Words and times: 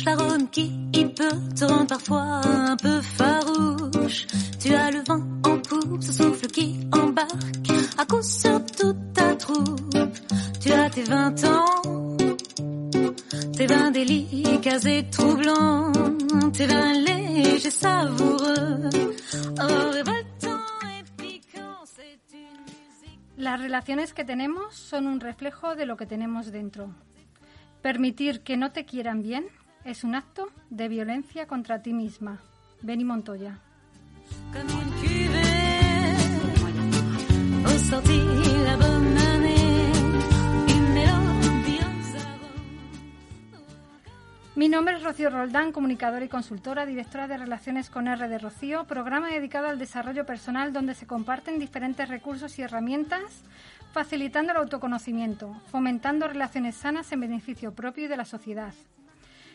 bouche, 0.00 0.04
l'arôme 0.04 0.48
qui 0.50 0.70
peut 0.92 1.54
te 1.56 1.64
rendre 1.64 1.86
parfois 1.86 2.40
un 2.44 2.76
peu 2.76 3.00
farouche. 3.00 4.26
Tu 4.58 4.74
as 4.74 4.90
le 4.90 5.00
vent 5.06 5.22
en 5.44 5.58
poupe, 5.58 6.02
ce 6.02 6.12
souffle 6.12 6.46
qui 6.48 6.80
embarque 6.92 7.70
à 7.98 8.04
coup 8.06 8.22
sur 8.22 8.64
toute 8.66 9.12
ta 9.14 9.34
troupe. 9.36 9.96
Tu 10.60 10.72
as 10.72 10.90
tes 10.90 11.02
vingt 11.04 11.44
ans, 11.44 12.16
tes 13.56 13.66
vins 13.66 13.90
délicats 13.90 14.86
et 14.86 15.08
troublants, 15.10 15.92
tes 16.52 16.66
vins 16.66 16.92
légers, 16.92 17.70
savoureux, 17.70 18.90
oh. 19.60 19.90
Las 23.38 23.58
relaciones 23.58 24.12
que 24.12 24.22
tenemos 24.22 24.74
son 24.74 25.06
un 25.06 25.18
reflejo 25.18 25.74
de 25.74 25.86
lo 25.86 25.96
que 25.96 26.04
tenemos 26.04 26.52
dentro. 26.52 26.90
Permitir 27.80 28.42
que 28.42 28.58
no 28.58 28.70
te 28.70 28.84
quieran 28.84 29.22
bien 29.22 29.44
es 29.84 30.04
un 30.04 30.14
acto 30.14 30.50
de 30.68 30.88
violencia 30.88 31.46
contra 31.46 31.82
ti 31.82 31.92
misma. 31.92 32.38
Benny 32.82 33.04
Montoya. 33.04 33.58
Mi 44.56 44.68
nombre 44.68 44.96
es 44.96 45.02
Rocío 45.02 45.30
Roldán, 45.30 45.72
comunicadora 45.72 46.24
y 46.24 46.28
consultora, 46.28 46.84
directora 46.84 47.26
de 47.26 47.38
Relaciones 47.38 47.88
con 47.88 48.08
R 48.08 48.28
de 48.28 48.38
Rocío, 48.38 48.84
programa 48.84 49.30
dedicado 49.30 49.68
al 49.68 49.78
desarrollo 49.78 50.26
personal 50.26 50.72
donde 50.72 50.94
se 50.94 51.06
comparten 51.06 51.58
diferentes 51.58 52.08
recursos 52.08 52.58
y 52.58 52.62
herramientas, 52.62 53.22
facilitando 53.92 54.52
el 54.52 54.58
autoconocimiento, 54.58 55.54
fomentando 55.70 56.28
relaciones 56.28 56.76
sanas 56.76 57.10
en 57.12 57.20
beneficio 57.20 57.72
propio 57.72 58.04
y 58.04 58.08
de 58.08 58.18
la 58.18 58.26
sociedad. 58.26 58.74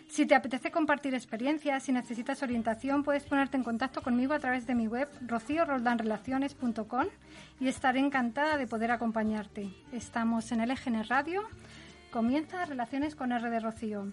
Si 0.07 0.25
te 0.25 0.35
apetece 0.35 0.71
compartir 0.71 1.13
experiencias, 1.13 1.83
si 1.83 1.91
necesitas 1.91 2.41
orientación, 2.41 3.03
puedes 3.03 3.23
ponerte 3.23 3.57
en 3.57 3.63
contacto 3.63 4.01
conmigo 4.01 4.33
a 4.33 4.39
través 4.39 4.65
de 4.65 4.73
mi 4.75 4.87
web 4.87 5.09
rocioroldanrelaciones.com 5.25 7.05
y 7.59 7.67
estaré 7.67 7.99
encantada 7.99 8.57
de 8.57 8.67
poder 8.67 8.91
acompañarte. 8.91 9.69
Estamos 9.91 10.51
en 10.51 10.61
el 10.61 10.71
EGN 10.71 11.03
Radio. 11.09 11.43
Comienza 12.11 12.63
Relaciones 12.65 13.15
con 13.15 13.31
R 13.33 13.49
de 13.49 13.59
Rocío. 13.59 14.07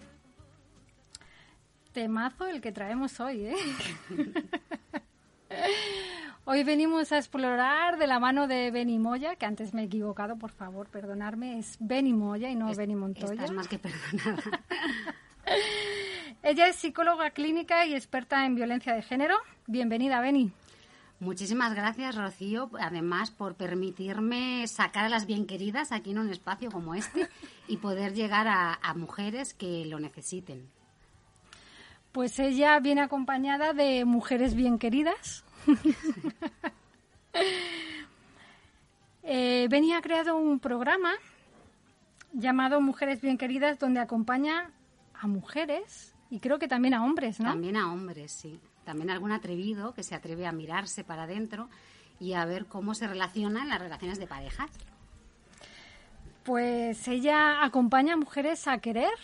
Temazo 1.92 2.46
el 2.48 2.60
que 2.60 2.72
traemos 2.72 3.20
hoy, 3.20 3.46
¿eh? 3.46 3.54
Hoy 6.44 6.64
venimos 6.64 7.12
a 7.12 7.18
explorar 7.18 7.98
de 7.98 8.06
la 8.08 8.18
mano 8.18 8.48
de 8.48 8.72
Beni 8.72 8.98
Moya, 8.98 9.36
que 9.36 9.46
antes 9.46 9.72
me 9.74 9.82
he 9.82 9.84
equivocado, 9.84 10.36
por 10.36 10.50
favor, 10.50 10.88
perdonarme, 10.88 11.58
es 11.58 11.76
Beni 11.78 12.12
Moya 12.12 12.50
y 12.50 12.56
no 12.56 12.68
Es- 12.70 12.76
Beni 12.78 12.96
Montoya. 12.96 13.34
Estás 13.34 13.52
más 13.52 13.68
que 13.68 13.78
perdonada. 13.78 14.42
Ella 16.42 16.66
es 16.68 16.76
psicóloga 16.76 17.30
clínica 17.30 17.86
y 17.86 17.94
experta 17.94 18.44
en 18.44 18.54
violencia 18.54 18.94
de 18.94 19.02
género. 19.02 19.36
Bienvenida, 19.66 20.20
Beni. 20.20 20.50
Muchísimas 21.20 21.74
gracias, 21.74 22.16
Rocío, 22.16 22.68
además 22.80 23.30
por 23.30 23.54
permitirme 23.54 24.66
sacar 24.66 25.04
a 25.04 25.08
las 25.08 25.26
bien 25.26 25.46
queridas 25.46 25.92
aquí 25.92 26.10
en 26.10 26.18
un 26.18 26.30
espacio 26.30 26.70
como 26.70 26.96
este 26.96 27.28
y 27.68 27.76
poder 27.76 28.12
llegar 28.12 28.48
a, 28.48 28.74
a 28.74 28.94
mujeres 28.94 29.54
que 29.54 29.84
lo 29.86 30.00
necesiten. 30.00 30.68
Pues 32.10 32.38
ella 32.40 32.78
viene 32.80 33.02
acompañada 33.02 33.72
de 33.72 34.04
mujeres 34.04 34.54
bien 34.54 34.78
queridas. 34.78 35.44
eh, 39.22 39.66
Beni 39.70 39.92
ha 39.94 40.02
creado 40.02 40.36
un 40.36 40.58
programa 40.58 41.12
llamado 42.32 42.80
Mujeres 42.80 43.20
Bien 43.20 43.38
Queridas 43.38 43.78
donde 43.78 44.00
acompaña 44.00 44.70
a 45.22 45.28
mujeres 45.28 46.14
y 46.30 46.40
creo 46.40 46.58
que 46.58 46.66
también 46.66 46.94
a 46.94 47.04
hombres, 47.04 47.38
¿no? 47.38 47.50
También 47.50 47.76
a 47.76 47.92
hombres, 47.92 48.32
sí. 48.32 48.58
También 48.84 49.10
algún 49.10 49.30
atrevido 49.30 49.94
que 49.94 50.02
se 50.02 50.16
atreve 50.16 50.46
a 50.46 50.52
mirarse 50.52 51.04
para 51.04 51.22
adentro 51.24 51.68
y 52.18 52.32
a 52.32 52.44
ver 52.44 52.66
cómo 52.66 52.94
se 52.94 53.06
relacionan 53.06 53.68
las 53.68 53.80
relaciones 53.80 54.18
de 54.18 54.26
parejas. 54.26 54.70
Pues 56.42 57.06
ella 57.06 57.64
acompaña 57.64 58.14
a 58.14 58.16
mujeres 58.16 58.66
a 58.66 58.78
querer, 58.78 59.14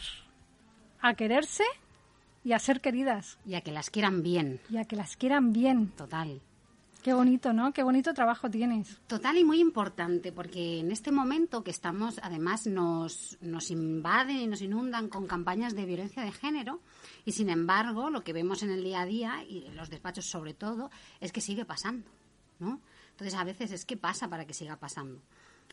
a 1.00 1.14
quererse 1.14 1.64
y 2.44 2.52
a 2.52 2.60
ser 2.60 2.80
queridas 2.80 3.38
Y 3.44 3.56
a 3.56 3.62
que 3.62 3.72
las 3.72 3.90
quieran 3.90 4.22
bien, 4.22 4.60
y 4.70 4.76
a 4.76 4.84
que 4.84 4.94
las 4.94 5.16
quieran 5.16 5.52
bien. 5.52 5.88
total. 5.96 6.40
Qué 7.02 7.14
bonito, 7.14 7.52
¿no? 7.52 7.72
Qué 7.72 7.84
bonito 7.84 8.12
trabajo 8.12 8.50
tienes. 8.50 8.98
Total 9.06 9.38
y 9.38 9.44
muy 9.44 9.60
importante, 9.60 10.32
porque 10.32 10.80
en 10.80 10.90
este 10.90 11.12
momento 11.12 11.62
que 11.62 11.70
estamos, 11.70 12.18
además, 12.22 12.66
nos, 12.66 13.38
nos 13.40 13.70
invaden 13.70 14.36
y 14.36 14.46
nos 14.48 14.62
inundan 14.62 15.08
con 15.08 15.26
campañas 15.28 15.76
de 15.76 15.86
violencia 15.86 16.24
de 16.24 16.32
género, 16.32 16.80
y 17.24 17.32
sin 17.32 17.50
embargo, 17.50 18.10
lo 18.10 18.24
que 18.24 18.32
vemos 18.32 18.64
en 18.64 18.70
el 18.70 18.82
día 18.82 19.02
a 19.02 19.06
día, 19.06 19.44
y 19.48 19.66
en 19.66 19.76
los 19.76 19.90
despachos 19.90 20.26
sobre 20.26 20.54
todo, 20.54 20.90
es 21.20 21.30
que 21.30 21.40
sigue 21.40 21.64
pasando, 21.64 22.08
¿no? 22.58 22.80
Entonces, 23.10 23.38
a 23.38 23.44
veces 23.44 23.70
es 23.70 23.84
que 23.84 23.96
pasa 23.96 24.28
para 24.28 24.44
que 24.44 24.54
siga 24.54 24.76
pasando. 24.76 25.20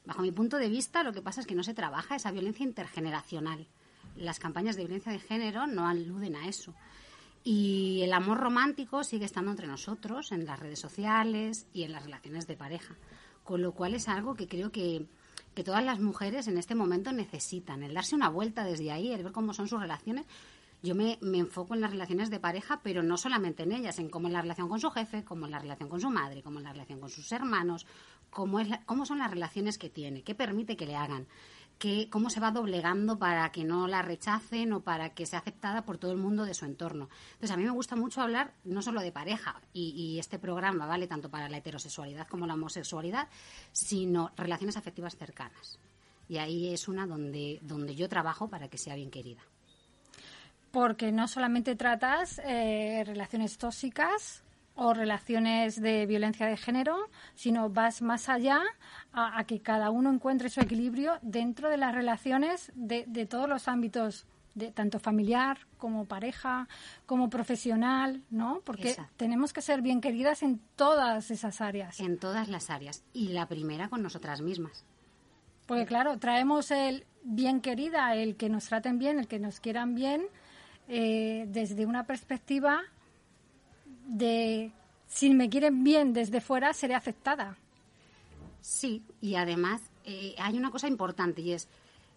Bajo 0.06 0.22
mi 0.22 0.31
punto 0.31 0.57
de 0.57 0.69
vista, 0.69 1.03
lo 1.03 1.12
que 1.12 1.24
pasa 1.24 1.42
es 1.42 1.47
que 1.47 1.56
no 1.56 1.63
se 1.63 1.74
trabaja 1.74 2.16
esa 2.16 2.31
violencia 2.31 2.63
intergeneracional. 2.63 3.68
Las 4.16 4.40
campañas 4.40 4.75
de 4.75 4.84
violencia 4.84 5.12
de 5.12 5.19
género 5.19 5.66
no 5.66 5.88
aluden 5.88 6.36
a 6.36 6.47
eso. 6.47 6.74
Y 7.47 8.01
el 8.01 8.11
amor 8.13 8.39
romántico 8.39 9.03
sigue 9.03 9.25
estando 9.25 9.51
entre 9.51 9.67
nosotros, 9.67 10.31
en 10.31 10.45
las 10.47 10.59
redes 10.59 10.79
sociales 10.79 11.67
y 11.73 11.83
en 11.83 11.91
las 11.91 12.03
relaciones 12.03 12.47
de 12.47 12.57
pareja. 12.57 12.95
Con 13.44 13.61
lo 13.61 13.72
cual 13.73 13.94
es 13.94 14.07
algo 14.09 14.33
que 14.33 14.47
creo 14.47 14.72
que, 14.72 15.06
que 15.53 15.63
todas 15.63 15.85
las 15.85 16.00
mujeres 16.00 16.47
en 16.47 16.57
este 16.57 16.73
momento 16.73 17.11
necesitan, 17.11 17.83
el 17.83 17.94
darse 17.94 18.16
una 18.16 18.29
vuelta 18.29 18.63
desde 18.63 18.91
ahí, 18.91 19.11
el 19.11 19.22
ver 19.23 19.31
cómo 19.31 19.53
son 19.53 19.67
sus 19.67 19.79
relaciones. 19.79 20.25
Yo 20.81 20.95
me, 20.95 21.19
me 21.22 21.38
enfoco 21.38 21.75
en 21.75 21.81
las 21.81 21.91
relaciones 21.91 22.31
de 22.31 22.39
pareja, 22.39 22.79
pero 22.83 23.03
no 23.03 23.16
solamente 23.16 23.62
en 23.62 23.73
ellas, 23.73 24.00
en 24.00 24.09
cómo 24.09 24.27
es 24.27 24.33
la 24.33 24.41
relación 24.41 24.67
con 24.67 24.79
su 24.79 24.89
jefe, 24.89 25.23
cómo 25.23 25.45
es 25.45 25.51
la 25.51 25.59
relación 25.59 25.88
con 25.88 26.01
su 26.01 26.09
madre, 26.09 26.41
cómo 26.41 26.57
es 26.57 26.63
la 26.63 26.73
relación 26.73 27.00
con 27.00 27.09
sus 27.12 27.31
hermanos, 27.31 27.85
cómo, 28.31 28.59
es 28.59 28.69
la- 28.69 28.83
cómo 28.85 29.06
son 29.06 29.19
las 29.19 29.29
relaciones 29.29 29.77
que 29.77 29.89
tiene, 29.91 30.23
qué 30.23 30.33
permite 30.33 30.75
que 30.75 30.85
le 30.88 30.95
hagan, 30.95 31.27
qué, 31.78 32.09
cómo 32.09 32.30
se 32.30 32.40
va 32.40 32.52
doblegando 32.52 33.18
para 33.18 33.52
que 33.52 33.63
no 33.63 33.88
la 33.88 34.02
rechacen 34.02 34.74
o 34.74 34.81
para 34.81 35.13
que 35.13 35.25
sea 35.25 35.40
aceptada 35.40 35.84
por 35.84 35.97
todo 35.97 36.12
el 36.12 36.18
mundo 36.18 36.46
de 36.46 36.53
su 36.53 36.66
entorno. 36.66 37.09
Entonces, 37.34 37.52
a 37.52 37.58
mí 37.58 37.63
me 37.63 37.72
gusta 37.72 37.96
mucho 37.96 38.22
hablar 38.22 38.53
no 38.63 38.81
solo 38.81 39.02
de 39.02 39.12
pareja, 39.12 39.62
y, 39.74 39.90
y 39.96 40.19
este 40.19 40.40
programa 40.40 40.86
vale 40.86 41.08
tanto 41.08 41.30
para 41.30 41.50
la 41.50 41.58
heterosexualidad 41.58 42.28
como 42.28 42.47
la 42.47 42.53
homosexualidad, 42.53 43.28
sino 43.72 44.31
relaciones 44.36 44.78
afectivas 44.78 45.16
cercanas. 45.16 45.80
Y 46.28 46.38
ahí 46.38 46.74
es 46.74 46.88
una 46.88 47.06
donde, 47.06 47.59
donde 47.62 47.96
yo 47.96 48.09
trabajo 48.09 48.47
para 48.47 48.68
que 48.68 48.78
sea 48.78 48.96
bien 48.96 49.12
querida. 49.12 49.42
Porque 50.72 51.12
no 51.12 51.28
solamente 51.28 51.75
tratas 51.75 52.42
eh, 52.44 53.03
relaciones 53.06 53.57
tóxicas 53.57 54.44
o 54.75 54.94
relaciones 54.94 55.81
de 55.81 56.06
violencia 56.06 56.46
de 56.46 56.58
género, 56.58 57.09
sino 57.34 57.69
vas 57.69 58.02
más 58.02 58.30
allá 58.30 58.62
a, 59.13 59.40
a 59.40 59.46
que 59.46 59.62
cada 59.62 59.90
uno 59.90 60.12
encuentre 60.12 60.50
su 60.50 60.59
equilibrio 60.62 61.13
dentro 61.22 61.69
de 61.69 61.78
las 61.78 61.96
relaciones 61.96 62.72
de, 62.75 63.06
de 63.08 63.25
todos 63.25 63.47
los 63.47 63.68
ámbitos, 63.68 64.28
de 64.53 64.72
tanto 64.72 65.00
familiar 65.00 65.59
como 65.78 66.06
pareja, 66.06 66.68
como 67.06 67.30
profesional, 67.30 68.24
¿no? 68.30 68.62
Porque 68.66 68.90
Exacto. 68.90 69.13
tenemos 69.18 69.53
que 69.53 69.62
ser 69.62 69.81
bien 69.81 70.02
queridas 70.02 70.44
en 70.44 70.59
todas 70.75 71.31
esas 71.31 71.62
áreas. 71.62 72.00
En 72.00 72.18
todas 72.18 72.50
las 72.50 72.69
áreas. 72.69 73.03
Y 73.13 73.30
la 73.30 73.47
primera 73.47 73.90
con 73.90 74.02
nosotras 74.03 74.42
mismas. 74.42 74.86
Porque 75.68 75.86
claro, 75.86 76.19
traemos 76.19 76.72
el 76.72 77.06
bien 77.24 77.59
querida, 77.59 78.16
el 78.16 78.36
que 78.36 78.50
nos 78.50 78.66
traten 78.66 79.00
bien, 79.00 79.19
el 79.19 79.28
que 79.28 79.40
nos 79.40 79.59
quieran 79.59 79.96
bien, 79.96 80.28
eh, 80.88 81.46
desde 81.47 81.86
una 81.86 82.06
perspectiva 82.06 82.84
de 84.06 84.72
si 85.08 85.30
me 85.32 85.50
quieren 85.50 85.84
bien 85.84 86.14
desde 86.14 86.42
fuera, 86.42 86.74
seré 86.74 86.96
aceptada. 86.96 87.58
Sí, 88.62 89.04
y 89.22 89.36
además 89.36 89.82
eh, 90.04 90.36
hay 90.40 90.58
una 90.58 90.72
cosa 90.72 90.88
importante 90.88 91.42
y 91.42 91.52
es 91.52 91.68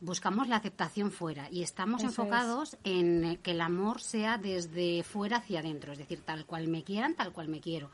buscamos 0.00 0.48
la 0.48 0.56
aceptación 0.56 1.10
fuera 1.10 1.48
y 1.50 1.62
estamos 1.62 2.02
Eso 2.02 2.08
enfocados 2.08 2.76
en 2.84 3.24
eh, 3.24 3.38
que 3.42 3.50
el 3.50 3.60
amor 3.60 4.00
sea 4.00 4.38
desde 4.38 5.02
fuera 5.02 5.38
hacia 5.38 5.60
adentro, 5.60 5.92
es 5.92 5.98
decir, 5.98 6.20
tal 6.20 6.46
cual 6.46 6.68
me 6.68 6.84
quieran, 6.84 7.14
tal 7.14 7.32
cual 7.32 7.48
me 7.48 7.60
quiero. 7.60 7.90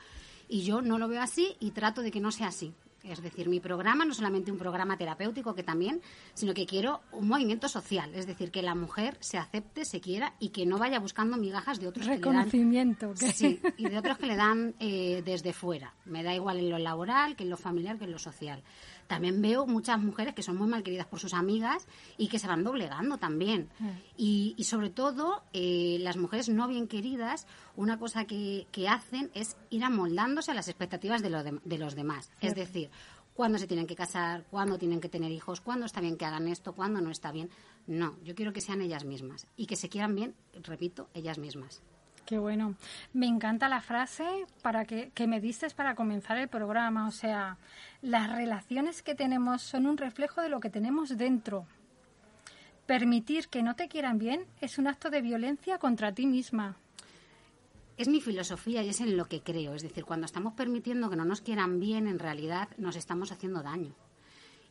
Y 0.49 0.62
yo 0.62 0.82
no 0.82 0.99
lo 0.99 1.08
veo 1.08 1.23
así 1.23 1.56
y 1.61 1.70
trato 1.70 2.02
de 2.02 2.11
que 2.11 2.20
no 2.20 2.31
sea 2.31 2.49
así. 2.49 2.75
Es 3.04 3.22
decir, 3.22 3.48
mi 3.48 3.60
programa 3.60 4.04
no 4.04 4.12
es 4.12 4.16
solamente 4.16 4.50
un 4.50 4.58
programa 4.58 4.96
terapéutico, 4.96 5.54
que 5.54 5.62
también, 5.62 6.00
sino 6.32 6.54
que 6.54 6.64
quiero 6.66 7.02
un 7.12 7.28
movimiento 7.28 7.68
social. 7.68 8.14
Es 8.14 8.26
decir, 8.26 8.50
que 8.50 8.62
la 8.62 8.74
mujer 8.74 9.16
se 9.20 9.36
acepte, 9.38 9.84
se 9.84 10.00
quiera 10.00 10.34
y 10.40 10.48
que 10.48 10.64
no 10.66 10.78
vaya 10.78 10.98
buscando 11.00 11.36
migajas 11.36 11.78
de 11.80 11.88
otros 11.88 12.06
que 12.06 12.14
le 12.14 12.18
dan 12.20 12.32
Reconocimiento. 12.34 13.14
que- 13.14 13.32
Sí, 13.32 13.60
y 13.76 13.88
de 13.88 13.98
otros 13.98 14.16
que 14.18 14.26
le 14.26 14.36
dan 14.36 14.74
eh, 14.78 15.22
desde 15.24 15.52
fuera. 15.52 15.94
Me 16.06 16.22
da 16.22 16.34
igual 16.34 16.58
en 16.58 16.70
lo 16.70 16.78
laboral, 16.78 17.36
que 17.36 17.44
en 17.44 17.50
lo 17.50 17.56
familiar, 17.58 17.98
que 17.98 18.04
en 18.04 18.12
lo 18.12 18.18
social. 18.18 18.62
También 19.06 19.40
veo 19.42 19.66
muchas 19.66 20.00
mujeres 20.00 20.34
que 20.34 20.42
son 20.42 20.56
muy 20.56 20.66
mal 20.68 20.82
queridas 20.82 21.06
por 21.06 21.20
sus 21.20 21.34
amigas 21.34 21.86
y 22.16 22.28
que 22.28 22.38
se 22.38 22.46
van 22.46 22.64
doblegando 22.64 23.18
también. 23.18 23.68
Y, 24.16 24.54
y 24.56 24.64
sobre 24.64 24.90
todo, 24.90 25.42
eh, 25.52 25.98
las 26.00 26.16
mujeres 26.16 26.48
no 26.48 26.66
bien 26.68 26.88
queridas, 26.88 27.46
una 27.76 27.98
cosa 27.98 28.24
que, 28.24 28.66
que 28.72 28.88
hacen 28.88 29.30
es 29.34 29.56
ir 29.70 29.84
amoldándose 29.84 30.50
a 30.50 30.54
las 30.54 30.68
expectativas 30.68 31.22
de, 31.22 31.30
lo 31.30 31.42
de- 31.42 31.60
de 31.64 31.78
los 31.78 31.94
demás. 31.94 32.30
Es 32.40 32.54
decir, 32.54 32.90
cuándo 33.34 33.58
se 33.58 33.66
tienen 33.66 33.86
que 33.86 33.96
casar, 33.96 34.44
cuándo 34.50 34.78
tienen 34.78 35.00
que 35.00 35.08
tener 35.08 35.32
hijos, 35.32 35.60
cuándo 35.60 35.86
está 35.86 36.00
bien 36.00 36.16
que 36.16 36.24
hagan 36.24 36.46
esto, 36.48 36.72
cuándo 36.72 37.00
no 37.00 37.10
está 37.10 37.32
bien. 37.32 37.50
No, 37.86 38.16
yo 38.24 38.34
quiero 38.34 38.52
que 38.52 38.60
sean 38.60 38.80
ellas 38.80 39.04
mismas 39.04 39.46
y 39.56 39.66
que 39.66 39.76
se 39.76 39.88
quieran 39.88 40.14
bien, 40.14 40.34
repito, 40.62 41.08
ellas 41.14 41.38
mismas. 41.38 41.82
Qué 42.26 42.38
bueno. 42.38 42.75
Me 43.12 43.26
encanta 43.26 43.69
la 43.69 43.82
frase 43.82 44.25
para 44.62 44.87
que, 44.87 45.11
que 45.15 45.26
me 45.26 45.41
dices 45.41 45.75
para 45.75 45.94
comenzar 45.94 46.38
el 46.38 46.49
programa. 46.49 47.06
O 47.06 47.11
sea, 47.11 47.59
las 48.00 48.32
relaciones 48.35 49.03
que 49.03 49.15
tenemos 49.15 49.62
son 49.62 49.87
un 49.87 49.99
reflejo 49.99 50.41
de 50.41 50.49
lo 50.49 50.61
que 50.61 50.71
tenemos 50.71 51.17
dentro. 51.19 51.67
Permitir 52.87 53.49
que 53.49 53.62
no 53.62 53.76
te 53.76 53.88
quieran 53.88 54.19
bien 54.19 54.47
es 54.61 54.79
un 54.79 54.87
acto 54.87 55.11
de 55.11 55.23
violencia 55.23 55.79
contra 55.79 56.12
ti 56.12 56.26
misma. 56.26 56.76
Es 57.97 58.09
mi 58.09 58.21
filosofía 58.21 58.82
y 58.82 58.88
es 58.88 59.00
en 59.00 59.17
lo 59.17 59.26
que 59.26 59.41
creo. 59.41 59.75
Es 59.75 59.82
decir, 59.82 60.05
cuando 60.05 60.26
estamos 60.26 60.55
permitiendo 60.55 61.11
que 61.11 61.17
no 61.17 61.25
nos 61.25 61.43
quieran 61.43 61.79
bien, 61.79 62.09
en 62.09 62.19
realidad 62.19 62.69
nos 62.76 62.97
estamos 62.97 63.32
haciendo 63.32 63.62
daño. 63.62 63.94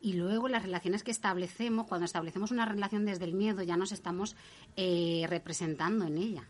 Y 0.01 0.13
luego 0.13 0.49
las 0.49 0.63
relaciones 0.63 1.03
que 1.03 1.11
establecemos, 1.11 1.87
cuando 1.87 2.05
establecemos 2.05 2.51
una 2.51 2.65
relación 2.65 3.05
desde 3.05 3.25
el 3.25 3.33
miedo, 3.33 3.63
ya 3.63 3.77
nos 3.77 3.93
estamos 3.93 4.35
eh, 4.75 5.25
representando 5.29 6.05
en 6.05 6.17
ella. 6.17 6.49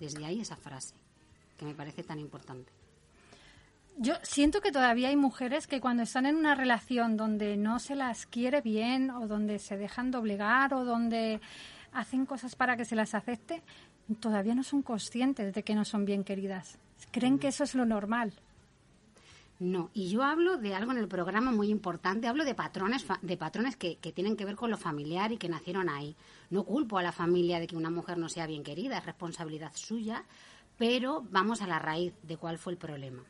Desde 0.00 0.24
ahí 0.24 0.40
esa 0.40 0.56
frase, 0.56 0.94
que 1.56 1.64
me 1.64 1.74
parece 1.74 2.02
tan 2.02 2.18
importante. 2.18 2.72
Yo 3.98 4.14
siento 4.22 4.62
que 4.62 4.72
todavía 4.72 5.08
hay 5.08 5.16
mujeres 5.16 5.66
que 5.66 5.80
cuando 5.80 6.04
están 6.04 6.24
en 6.24 6.36
una 6.36 6.54
relación 6.54 7.18
donde 7.18 7.58
no 7.58 7.78
se 7.78 7.94
las 7.94 8.24
quiere 8.24 8.62
bien 8.62 9.10
o 9.10 9.26
donde 9.26 9.58
se 9.58 9.76
dejan 9.76 10.10
doblegar 10.10 10.72
o 10.72 10.84
donde 10.84 11.40
hacen 11.92 12.24
cosas 12.24 12.56
para 12.56 12.76
que 12.76 12.86
se 12.86 12.96
las 12.96 13.14
acepte, 13.14 13.62
todavía 14.20 14.54
no 14.54 14.62
son 14.62 14.80
conscientes 14.82 15.52
de 15.52 15.62
que 15.62 15.74
no 15.74 15.84
son 15.84 16.06
bien 16.06 16.24
queridas. 16.24 16.78
Creen 17.10 17.38
que 17.38 17.48
eso 17.48 17.64
es 17.64 17.74
lo 17.74 17.84
normal. 17.84 18.32
No, 19.60 19.90
y 19.92 20.08
yo 20.08 20.22
hablo 20.22 20.56
de 20.56 20.74
algo 20.74 20.90
en 20.90 20.96
el 20.96 21.06
programa 21.06 21.52
muy 21.52 21.68
importante, 21.68 22.26
hablo 22.26 22.46
de 22.46 22.54
patrones, 22.54 23.04
de 23.20 23.36
patrones 23.36 23.76
que, 23.76 23.98
que, 23.98 24.10
tienen 24.10 24.34
que 24.34 24.46
ver 24.46 24.56
con 24.56 24.70
lo 24.70 24.78
familiar 24.78 25.32
y 25.32 25.36
que 25.36 25.50
nacieron 25.50 25.90
ahí. 25.90 26.16
No 26.48 26.64
culpo 26.64 26.96
a 26.96 27.02
la 27.02 27.12
familia 27.12 27.60
de 27.60 27.66
que 27.66 27.76
una 27.76 27.90
mujer 27.90 28.16
no 28.16 28.30
sea 28.30 28.46
bien 28.46 28.62
querida, 28.62 28.96
es 28.96 29.04
responsabilidad 29.04 29.72
suya, 29.74 30.24
pero 30.78 31.26
vamos 31.30 31.60
a 31.60 31.66
la 31.66 31.78
raíz 31.78 32.14
de 32.22 32.38
cuál 32.38 32.56
fue 32.56 32.72
el 32.72 32.78
problema. 32.78 33.22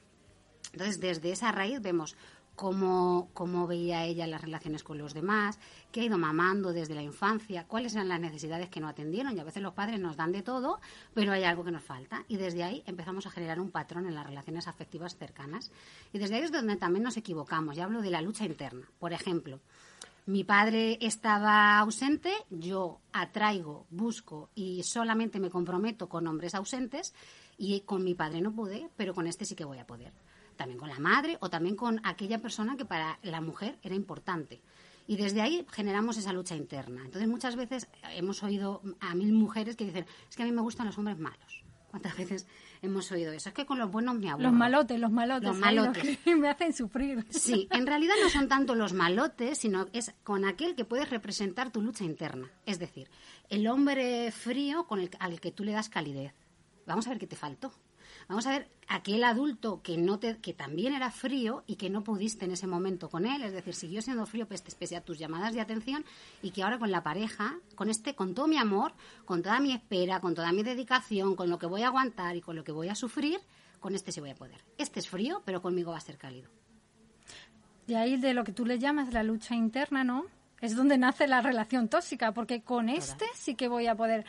Entonces, 0.73 1.00
desde 1.00 1.32
esa 1.32 1.50
raíz 1.50 1.81
vemos 1.82 2.17
cómo, 2.61 3.31
cómo 3.33 3.67
veía 3.67 4.05
ella 4.05 4.27
las 4.27 4.43
relaciones 4.43 4.85
con 4.85 4.99
los 4.99 5.15
demás, 5.15 5.59
qué 5.91 6.03
ha 6.03 6.05
ido 6.05 6.19
mamando 6.19 6.75
desde 6.75 6.95
la 6.95 7.03
infancia, 7.03 7.65
cuáles 7.67 7.95
eran 7.95 8.11
las 8.11 8.21
necesidades 8.21 8.69
que 8.69 8.81
no 8.81 8.89
atendieron. 8.89 9.35
Y 9.35 9.41
a 9.41 9.45
veces 9.45 9.62
los 9.62 9.73
padres 9.73 9.99
nos 9.99 10.19
dan 10.19 10.31
de 10.31 10.43
todo, 10.43 10.79
pero 11.15 11.33
hay 11.33 11.45
algo 11.45 11.65
que 11.65 11.71
nos 11.71 11.83
falta. 11.83 12.23
Y 12.29 12.37
desde 12.37 12.62
ahí 12.62 12.83
empezamos 12.85 13.27
a 13.27 13.31
generar 13.31 13.61
un 13.61 13.71
patrón 13.71 14.05
en 14.05 14.15
las 14.15 14.27
relaciones 14.27 14.69
afectivas 14.69 15.17
cercanas. 15.17 15.73
Y 16.12 16.19
desde 16.19 16.35
ahí 16.35 16.43
es 16.43 16.53
donde 16.53 16.77
también 16.77 17.03
nos 17.03 17.17
equivocamos. 17.17 17.77
Ya 17.77 17.85
hablo 17.85 18.03
de 18.03 18.11
la 18.11 18.21
lucha 18.21 18.45
interna. 18.45 18.87
Por 18.99 19.15
ejemplo, 19.15 19.59
mi 20.27 20.45
padre 20.45 20.99
estaba 21.01 21.79
ausente, 21.79 22.31
yo 22.51 23.01
atraigo, 23.15 23.87
busco 23.89 24.51
y 24.55 24.83
solamente 24.83 25.41
me 25.41 25.49
comprometo 25.49 26.11
con 26.11 26.27
hombres 26.27 26.55
ausentes 26.55 27.15
y 27.57 27.81
con 27.81 28.05
mi 28.05 28.15
padre 28.15 28.43
no 28.43 28.53
pude, 28.53 28.91
pero 28.99 29.15
con 29.15 29.27
este 29.27 29.47
sí 29.47 29.55
que 29.55 29.65
voy 29.65 29.79
a 29.79 29.87
poder 29.87 30.12
también 30.61 30.79
con 30.79 30.91
la 30.91 30.99
madre 30.99 31.39
o 31.41 31.49
también 31.49 31.75
con 31.75 32.03
aquella 32.05 32.39
persona 32.39 32.77
que 32.77 32.85
para 32.85 33.19
la 33.23 33.41
mujer 33.41 33.79
era 33.83 33.95
importante. 33.95 34.61
Y 35.07 35.17
desde 35.17 35.41
ahí 35.41 35.67
generamos 35.73 36.19
esa 36.19 36.35
lucha 36.35 36.55
interna. 36.55 37.01
Entonces 37.03 37.27
muchas 37.31 37.57
veces 37.57 37.89
hemos 38.15 38.43
oído 38.43 38.83
a 39.01 39.15
mil 39.15 39.33
mujeres 39.33 39.75
que 39.75 39.87
dicen, 39.87 40.05
es 40.29 40.37
que 40.37 40.43
a 40.43 40.45
mí 40.45 40.53
me 40.53 40.61
gustan 40.61 40.85
los 40.85 40.99
hombres 40.99 41.19
malos. 41.19 41.65
¿Cuántas 41.89 42.15
veces 42.15 42.47
hemos 42.83 43.11
oído 43.11 43.33
eso? 43.33 43.49
Es 43.49 43.55
que 43.55 43.65
con 43.65 43.79
los 43.79 43.91
buenos 43.91 44.17
me 44.17 44.29
aburro. 44.29 44.51
Los 44.51 44.53
malotes, 44.53 45.01
los 45.01 45.11
malotes. 45.11 45.49
Los 45.49 45.59
malotes. 45.59 46.19
me 46.27 46.51
hacen 46.51 46.75
sufrir. 46.75 47.25
Sí, 47.31 47.67
en 47.71 47.87
realidad 47.87 48.15
no 48.23 48.29
son 48.29 48.47
tanto 48.47 48.75
los 48.75 48.93
malotes, 48.93 49.57
sino 49.57 49.87
es 49.95 50.12
con 50.25 50.45
aquel 50.45 50.75
que 50.75 50.85
puedes 50.85 51.09
representar 51.09 51.73
tu 51.73 51.81
lucha 51.81 52.05
interna. 52.05 52.51
Es 52.67 52.79
decir, 52.79 53.09
el 53.49 53.67
hombre 53.67 54.31
frío 54.31 54.87
con 54.87 55.01
el, 55.01 55.09
al 55.21 55.41
que 55.41 55.53
tú 55.53 55.65
le 55.65 55.73
das 55.73 55.89
calidez. 55.89 56.35
Vamos 56.85 57.07
a 57.07 57.11
ver 57.11 57.19
qué 57.19 57.27
te 57.27 57.37
faltó. 57.37 57.73
Vamos 58.31 58.47
a 58.47 58.53
ver 58.53 58.69
aquel 58.87 59.25
adulto 59.25 59.82
que 59.82 59.97
no 59.97 60.21
te, 60.21 60.38
que 60.38 60.55
también 60.55 60.94
era 60.94 61.11
frío 61.11 61.65
y 61.67 61.75
que 61.75 61.91
no 61.91 62.05
pudiste 62.05 62.44
en 62.44 62.53
ese 62.53 62.69
momento 62.69 63.11
con 63.11 63.27
él, 63.27 63.43
es 63.43 63.53
decir, 63.53 63.75
siguió 63.75 64.03
siendo 64.03 64.25
frío 64.25 64.47
pese 64.47 64.94
a 64.94 65.00
tus 65.00 65.19
llamadas 65.19 65.53
de 65.53 65.61
atención 65.61 66.05
y 66.41 66.53
que 66.53 66.62
ahora 66.62 66.79
con 66.79 66.93
la 66.93 67.03
pareja, 67.03 67.59
con 67.75 67.91
este, 67.91 68.15
con 68.15 68.32
todo 68.32 68.47
mi 68.47 68.56
amor, 68.56 68.93
con 69.25 69.43
toda 69.43 69.59
mi 69.59 69.73
espera, 69.73 70.21
con 70.21 70.37
toda 70.37 70.53
mi 70.53 70.62
dedicación, 70.62 71.35
con 71.35 71.50
lo 71.50 71.59
que 71.59 71.67
voy 71.67 71.82
a 71.82 71.88
aguantar 71.88 72.37
y 72.37 72.41
con 72.41 72.55
lo 72.55 72.62
que 72.62 72.71
voy 72.71 72.88
a 72.88 72.94
sufrir, 72.94 73.41
con 73.81 73.97
este 73.97 74.12
sí 74.12 74.21
voy 74.21 74.31
a 74.31 74.37
poder. 74.37 74.65
Este 74.79 75.00
es 75.00 75.09
frío, 75.09 75.43
pero 75.44 75.61
conmigo 75.61 75.91
va 75.91 75.97
a 75.97 76.00
ser 76.00 76.17
cálido. 76.17 76.49
De 77.88 77.97
ahí 77.97 78.17
de 78.17 78.33
lo 78.33 78.44
que 78.44 78.53
tú 78.53 78.65
le 78.65 78.79
llamas 78.79 79.12
la 79.12 79.25
lucha 79.25 79.56
interna, 79.56 80.05
¿no? 80.05 80.26
Es 80.61 80.76
donde 80.76 80.99
nace 80.99 81.26
la 81.26 81.41
relación 81.41 81.88
tóxica, 81.88 82.33
porque 82.33 82.62
con 82.62 82.91
este 82.91 83.25
sí 83.35 83.56
que 83.56 83.67
voy 83.67 83.88
a 83.88 83.97
poder 83.97 84.25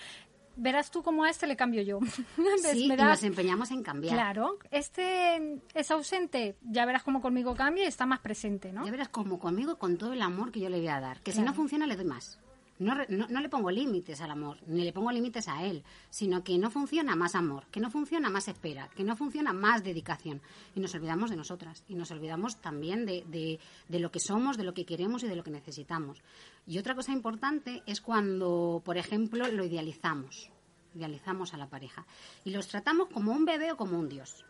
verás 0.56 0.92
tú 0.92 1.04
cómo 1.04 1.24
a 1.24 1.30
este 1.30 1.48
le 1.48 1.56
cambio 1.56 1.82
yo. 1.82 2.00
sí, 2.72 2.86
y 2.86 2.88
nos 2.90 3.24
empeñamos 3.24 3.72
en 3.72 3.84
cambiar. 3.84 4.14
Claro, 4.14 4.58
este 4.72 5.60
es 5.74 5.92
ausente, 5.92 6.56
ya 6.62 6.86
verás 6.86 7.04
cómo 7.04 7.22
conmigo 7.22 7.56
cambia 7.56 7.84
y 7.84 7.88
está 7.88 8.06
más 8.06 8.20
presente, 8.20 8.72
¿no? 8.72 8.86
Ya 8.86 8.92
verás 8.92 9.10
cómo 9.10 9.40
conmigo 9.40 9.78
con 9.78 9.98
todo 9.98 10.14
el 10.14 10.22
amor 10.22 10.52
que 10.52 10.60
yo 10.60 10.70
le 10.70 10.78
voy 10.78 10.88
a 10.88 11.00
dar. 11.00 11.22
Que 11.22 11.32
si 11.32 11.42
no 11.42 11.54
funciona 11.54 11.88
le 11.88 11.96
doy 11.96 12.06
más. 12.06 12.40
No, 12.82 12.96
no, 13.10 13.28
no, 13.28 13.42
le 13.42 13.48
pongo 13.48 13.70
límites 13.70 14.22
al 14.22 14.32
amor, 14.32 14.58
ni 14.66 14.84
le 14.84 14.92
pongo 14.92 15.12
límites 15.12 15.48
a 15.48 15.64
él, 15.64 15.84
sino 16.10 16.44
que 16.44 16.58
no 16.58 16.72
funciona 16.72 17.16
más 17.16 17.36
amor, 17.36 17.68
que 17.70 17.80
no 17.80 17.92
funciona 17.92 18.32
más 18.32 18.48
espera, 18.48 18.90
que 18.96 19.04
no 19.04 19.16
funciona 19.16 19.54
más 19.54 19.84
dedicación. 19.84 20.42
Y 20.74 20.80
nos 20.80 20.96
olvidamos 20.96 21.30
de 21.30 21.36
nosotras, 21.36 21.84
y 21.88 21.94
nos 21.94 22.10
olvidamos 22.10 22.58
también 22.60 23.06
de, 23.06 23.24
de, 23.28 23.60
de 23.88 24.00
lo 24.00 24.10
que 24.10 24.20
somos, 24.20 24.58
de 24.58 24.64
lo 24.64 24.74
que 24.74 24.88
queremos 24.88 25.22
y 25.22 25.28
de 25.28 25.36
lo 25.36 25.44
que 25.44 25.52
necesitamos. 25.52 26.24
Y 26.72 26.78
otra 26.78 26.96
cosa 26.96 27.12
importante 27.12 27.84
es 27.86 28.00
cuando, 28.00 28.82
por 28.86 28.98
ejemplo, 28.98 29.46
lo 29.52 29.66
idealizamos, 29.66 30.50
idealizamos 30.96 31.54
a 31.54 31.58
la 31.58 31.68
pareja, 31.68 32.06
y 32.46 32.52
los 32.52 32.70
tratamos 32.70 33.10
como 33.10 33.34
un 33.34 33.44
bebé 33.44 33.74
o 33.74 33.76
como 33.76 34.00
un 34.00 34.08
dios. 34.08 34.46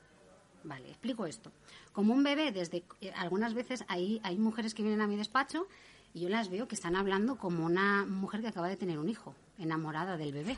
Vale, 0.63 0.87
explico 0.89 1.25
esto. 1.25 1.51
Como 1.93 2.13
un 2.13 2.21
bebé, 2.21 2.51
desde 2.51 2.83
eh, 3.01 3.11
algunas 3.15 3.55
veces 3.55 3.83
hay, 3.87 4.21
hay 4.21 4.37
mujeres 4.37 4.75
que 4.75 4.83
vienen 4.83 5.01
a 5.01 5.07
mi 5.07 5.15
despacho 5.15 5.67
y 6.13 6.19
yo 6.19 6.29
las 6.29 6.51
veo 6.51 6.67
que 6.67 6.75
están 6.75 6.95
hablando 6.95 7.39
como 7.39 7.65
una 7.65 8.05
mujer 8.05 8.41
que 8.41 8.49
acaba 8.49 8.69
de 8.69 8.77
tener 8.77 8.99
un 8.99 9.09
hijo, 9.09 9.33
enamorada 9.57 10.15
del 10.15 10.31
bebé. 10.31 10.55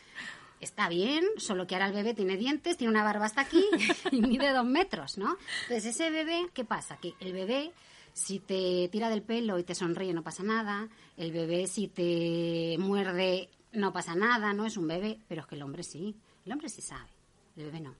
Está 0.58 0.88
bien, 0.88 1.22
solo 1.36 1.66
que 1.66 1.74
ahora 1.74 1.88
el 1.88 1.92
bebé 1.92 2.14
tiene 2.14 2.38
dientes, 2.38 2.78
tiene 2.78 2.90
una 2.90 3.04
barba 3.04 3.26
hasta 3.26 3.42
aquí 3.42 3.62
y 4.10 4.22
mide 4.22 4.54
dos 4.54 4.64
metros, 4.64 5.18
¿no? 5.18 5.36
Entonces, 5.64 5.84
ese 5.84 6.08
bebé, 6.08 6.48
¿qué 6.54 6.64
pasa? 6.64 6.96
Que 6.96 7.12
el 7.20 7.34
bebé, 7.34 7.74
si 8.14 8.38
te 8.38 8.88
tira 8.88 9.10
del 9.10 9.22
pelo 9.22 9.58
y 9.58 9.64
te 9.64 9.74
sonríe, 9.74 10.14
no 10.14 10.22
pasa 10.22 10.42
nada. 10.42 10.88
El 11.18 11.32
bebé, 11.32 11.66
si 11.66 11.88
te 11.88 12.76
muerde, 12.78 13.50
no 13.72 13.92
pasa 13.92 14.14
nada, 14.14 14.54
no 14.54 14.64
es 14.64 14.78
un 14.78 14.88
bebé. 14.88 15.20
Pero 15.28 15.42
es 15.42 15.46
que 15.46 15.56
el 15.56 15.62
hombre 15.62 15.82
sí, 15.82 16.16
el 16.46 16.52
hombre 16.52 16.70
sí 16.70 16.80
sabe, 16.80 17.10
el 17.56 17.64
bebé 17.64 17.80
no. 17.80 17.94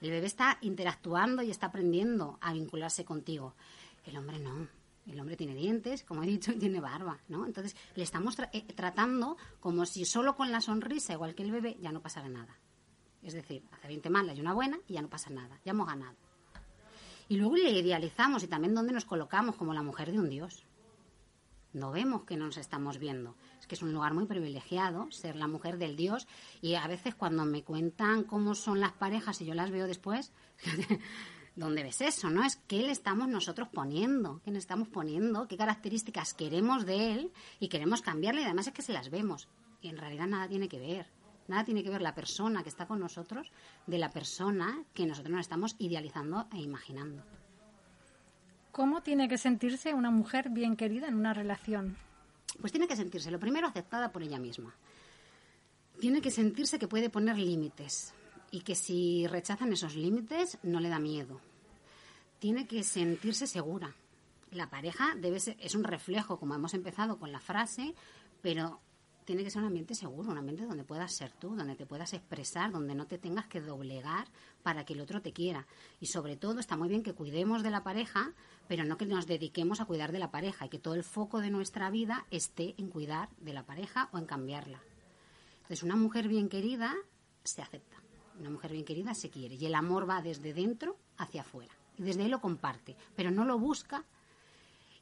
El 0.00 0.10
bebé 0.10 0.26
está 0.26 0.56
interactuando 0.62 1.42
y 1.42 1.50
está 1.50 1.66
aprendiendo 1.66 2.38
a 2.40 2.54
vincularse 2.54 3.04
contigo. 3.04 3.54
El 4.06 4.16
hombre 4.16 4.38
no 4.38 4.80
el 5.06 5.20
hombre 5.20 5.36
tiene 5.36 5.54
dientes, 5.54 6.04
como 6.04 6.22
he 6.22 6.26
dicho, 6.26 6.52
y 6.52 6.58
tiene 6.58 6.80
barba, 6.80 7.18
¿no? 7.28 7.46
Entonces 7.46 7.76
le 7.94 8.02
estamos 8.02 8.36
eh, 8.52 8.62
tratando 8.74 9.36
como 9.58 9.86
si 9.86 10.04
solo 10.04 10.36
con 10.36 10.50
la 10.52 10.60
sonrisa, 10.60 11.12
igual 11.12 11.34
que 11.34 11.42
el 11.42 11.50
bebé, 11.50 11.76
ya 11.80 11.92
no 11.92 12.00
pasara 12.00 12.28
nada. 12.28 12.56
Es 13.22 13.34
decir, 13.34 13.64
hace 13.72 13.88
20 13.88 14.08
malas 14.10 14.36
y 14.36 14.40
una 14.40 14.54
buena 14.54 14.78
y 14.86 14.94
ya 14.94 15.02
no 15.02 15.08
pasa 15.08 15.30
nada, 15.30 15.60
ya 15.64 15.72
hemos 15.72 15.86
ganado. 15.86 16.16
Y 17.30 17.36
luego 17.36 17.56
le 17.56 17.70
idealizamos 17.70 18.42
y 18.42 18.48
también 18.48 18.74
donde 18.74 18.92
nos 18.92 19.04
colocamos 19.04 19.54
como 19.54 19.72
la 19.72 19.84
mujer 19.84 20.10
de 20.10 20.18
un 20.18 20.28
dios. 20.28 20.66
No 21.72 21.92
vemos 21.92 22.24
que 22.24 22.36
nos 22.36 22.56
estamos 22.56 22.98
viendo. 22.98 23.36
Es 23.60 23.68
que 23.68 23.76
es 23.76 23.82
un 23.82 23.92
lugar 23.92 24.14
muy 24.14 24.26
privilegiado 24.26 25.08
ser 25.12 25.36
la 25.36 25.46
mujer 25.46 25.78
del 25.78 25.94
dios 25.94 26.26
y 26.60 26.74
a 26.74 26.88
veces 26.88 27.14
cuando 27.14 27.44
me 27.44 27.62
cuentan 27.62 28.24
cómo 28.24 28.56
son 28.56 28.80
las 28.80 28.90
parejas 28.90 29.40
y 29.40 29.44
yo 29.44 29.54
las 29.54 29.70
veo 29.70 29.86
después, 29.86 30.32
¿Dónde 31.54 31.84
ves 31.84 32.00
eso, 32.00 32.30
¿no? 32.30 32.42
Es 32.44 32.56
qué 32.66 32.82
le 32.82 32.90
estamos 32.90 33.28
nosotros 33.28 33.68
poniendo, 33.68 34.40
qué 34.44 34.50
le 34.50 34.58
estamos 34.58 34.88
poniendo, 34.88 35.46
qué 35.46 35.56
características 35.56 36.34
queremos 36.34 36.84
de 36.84 37.12
él 37.12 37.32
y 37.60 37.68
queremos 37.68 38.02
cambiarle 38.02 38.40
y 38.40 38.44
además 38.44 38.66
es 38.66 38.72
que 38.72 38.82
se 38.82 38.92
las 38.92 39.08
vemos. 39.08 39.48
Y 39.80 39.88
en 39.88 39.98
realidad 39.98 40.26
nada 40.26 40.48
tiene 40.48 40.68
que 40.68 40.80
ver. 40.80 41.06
Nada 41.50 41.64
tiene 41.64 41.82
que 41.82 41.90
ver 41.90 42.00
la 42.00 42.14
persona 42.14 42.62
que 42.62 42.68
está 42.68 42.86
con 42.86 43.00
nosotros 43.00 43.50
de 43.84 43.98
la 43.98 44.08
persona 44.08 44.84
que 44.94 45.04
nosotros 45.04 45.32
nos 45.32 45.40
estamos 45.40 45.74
idealizando 45.80 46.46
e 46.52 46.58
imaginando. 46.58 47.24
¿Cómo 48.70 49.02
tiene 49.02 49.28
que 49.28 49.36
sentirse 49.36 49.92
una 49.92 50.12
mujer 50.12 50.50
bien 50.50 50.76
querida 50.76 51.08
en 51.08 51.16
una 51.16 51.34
relación? 51.34 51.96
Pues 52.60 52.70
tiene 52.70 52.86
que 52.86 52.94
sentirse, 52.94 53.32
lo 53.32 53.40
primero, 53.40 53.66
aceptada 53.66 54.12
por 54.12 54.22
ella 54.22 54.38
misma. 54.38 54.72
Tiene 55.98 56.20
que 56.20 56.30
sentirse 56.30 56.78
que 56.78 56.86
puede 56.86 57.10
poner 57.10 57.36
límites, 57.36 58.14
y 58.52 58.60
que 58.60 58.76
si 58.76 59.26
rechazan 59.26 59.72
esos 59.72 59.96
límites 59.96 60.56
no 60.62 60.78
le 60.78 60.88
da 60.88 61.00
miedo. 61.00 61.40
Tiene 62.38 62.68
que 62.68 62.84
sentirse 62.84 63.48
segura. 63.48 63.92
La 64.52 64.70
pareja 64.70 65.16
debe 65.16 65.40
ser, 65.40 65.56
es 65.58 65.74
un 65.74 65.82
reflejo, 65.82 66.38
como 66.38 66.54
hemos 66.54 66.74
empezado 66.74 67.18
con 67.18 67.32
la 67.32 67.40
frase, 67.40 67.92
pero 68.40 68.80
tiene 69.30 69.44
que 69.44 69.50
ser 69.50 69.62
un 69.62 69.68
ambiente 69.68 69.94
seguro, 69.94 70.28
un 70.28 70.38
ambiente 70.38 70.66
donde 70.66 70.82
puedas 70.82 71.12
ser 71.12 71.30
tú, 71.30 71.54
donde 71.54 71.76
te 71.76 71.86
puedas 71.86 72.12
expresar, 72.14 72.72
donde 72.72 72.96
no 72.96 73.06
te 73.06 73.16
tengas 73.16 73.46
que 73.46 73.60
doblegar 73.60 74.26
para 74.64 74.84
que 74.84 74.94
el 74.94 75.00
otro 75.00 75.22
te 75.22 75.32
quiera. 75.32 75.68
Y 76.00 76.06
sobre 76.06 76.36
todo 76.36 76.58
está 76.58 76.76
muy 76.76 76.88
bien 76.88 77.04
que 77.04 77.12
cuidemos 77.12 77.62
de 77.62 77.70
la 77.70 77.84
pareja, 77.84 78.32
pero 78.66 78.82
no 78.82 78.96
que 78.96 79.06
nos 79.06 79.28
dediquemos 79.28 79.80
a 79.80 79.84
cuidar 79.84 80.10
de 80.10 80.18
la 80.18 80.32
pareja 80.32 80.66
y 80.66 80.68
que 80.68 80.80
todo 80.80 80.94
el 80.94 81.04
foco 81.04 81.40
de 81.40 81.48
nuestra 81.48 81.90
vida 81.90 82.26
esté 82.32 82.74
en 82.76 82.88
cuidar 82.90 83.28
de 83.38 83.52
la 83.52 83.64
pareja 83.64 84.08
o 84.10 84.18
en 84.18 84.26
cambiarla. 84.26 84.82
Entonces, 85.58 85.84
una 85.84 85.94
mujer 85.94 86.26
bien 86.26 86.48
querida 86.48 86.96
se 87.44 87.62
acepta, 87.62 88.02
una 88.40 88.50
mujer 88.50 88.72
bien 88.72 88.84
querida 88.84 89.14
se 89.14 89.30
quiere 89.30 89.54
y 89.54 89.64
el 89.64 89.76
amor 89.76 90.10
va 90.10 90.22
desde 90.22 90.52
dentro 90.52 90.96
hacia 91.18 91.42
afuera. 91.42 91.72
Y 91.98 92.02
desde 92.02 92.24
ahí 92.24 92.28
lo 92.28 92.40
comparte, 92.40 92.96
pero 93.14 93.30
no 93.30 93.44
lo 93.44 93.60
busca 93.60 94.04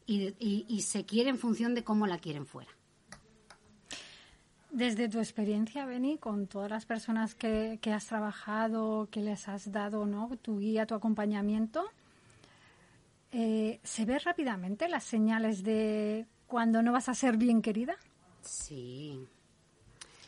y, 0.04 0.34
y 0.38 0.82
se 0.82 1.06
quiere 1.06 1.30
en 1.30 1.38
función 1.38 1.74
de 1.74 1.82
cómo 1.82 2.06
la 2.06 2.18
quieren 2.18 2.44
fuera. 2.44 2.77
Desde 4.70 5.08
tu 5.08 5.18
experiencia, 5.18 5.86
Beni, 5.86 6.18
con 6.18 6.46
todas 6.46 6.70
las 6.70 6.84
personas 6.84 7.34
que, 7.34 7.80
has 7.92 8.06
trabajado, 8.06 9.08
que 9.10 9.22
les 9.22 9.48
has 9.48 9.72
dado 9.72 10.04
¿no? 10.04 10.28
tu 10.42 10.58
guía, 10.58 10.86
tu 10.86 10.94
acompañamiento, 10.94 11.86
eh, 13.32 13.80
¿se 13.82 14.04
ve 14.04 14.18
rápidamente 14.18 14.88
las 14.88 15.04
señales 15.04 15.62
de 15.62 16.26
cuando 16.46 16.82
no 16.82 16.92
vas 16.92 17.08
a 17.08 17.14
ser 17.14 17.38
bien 17.38 17.62
querida? 17.62 17.96
Sí. 18.42 19.26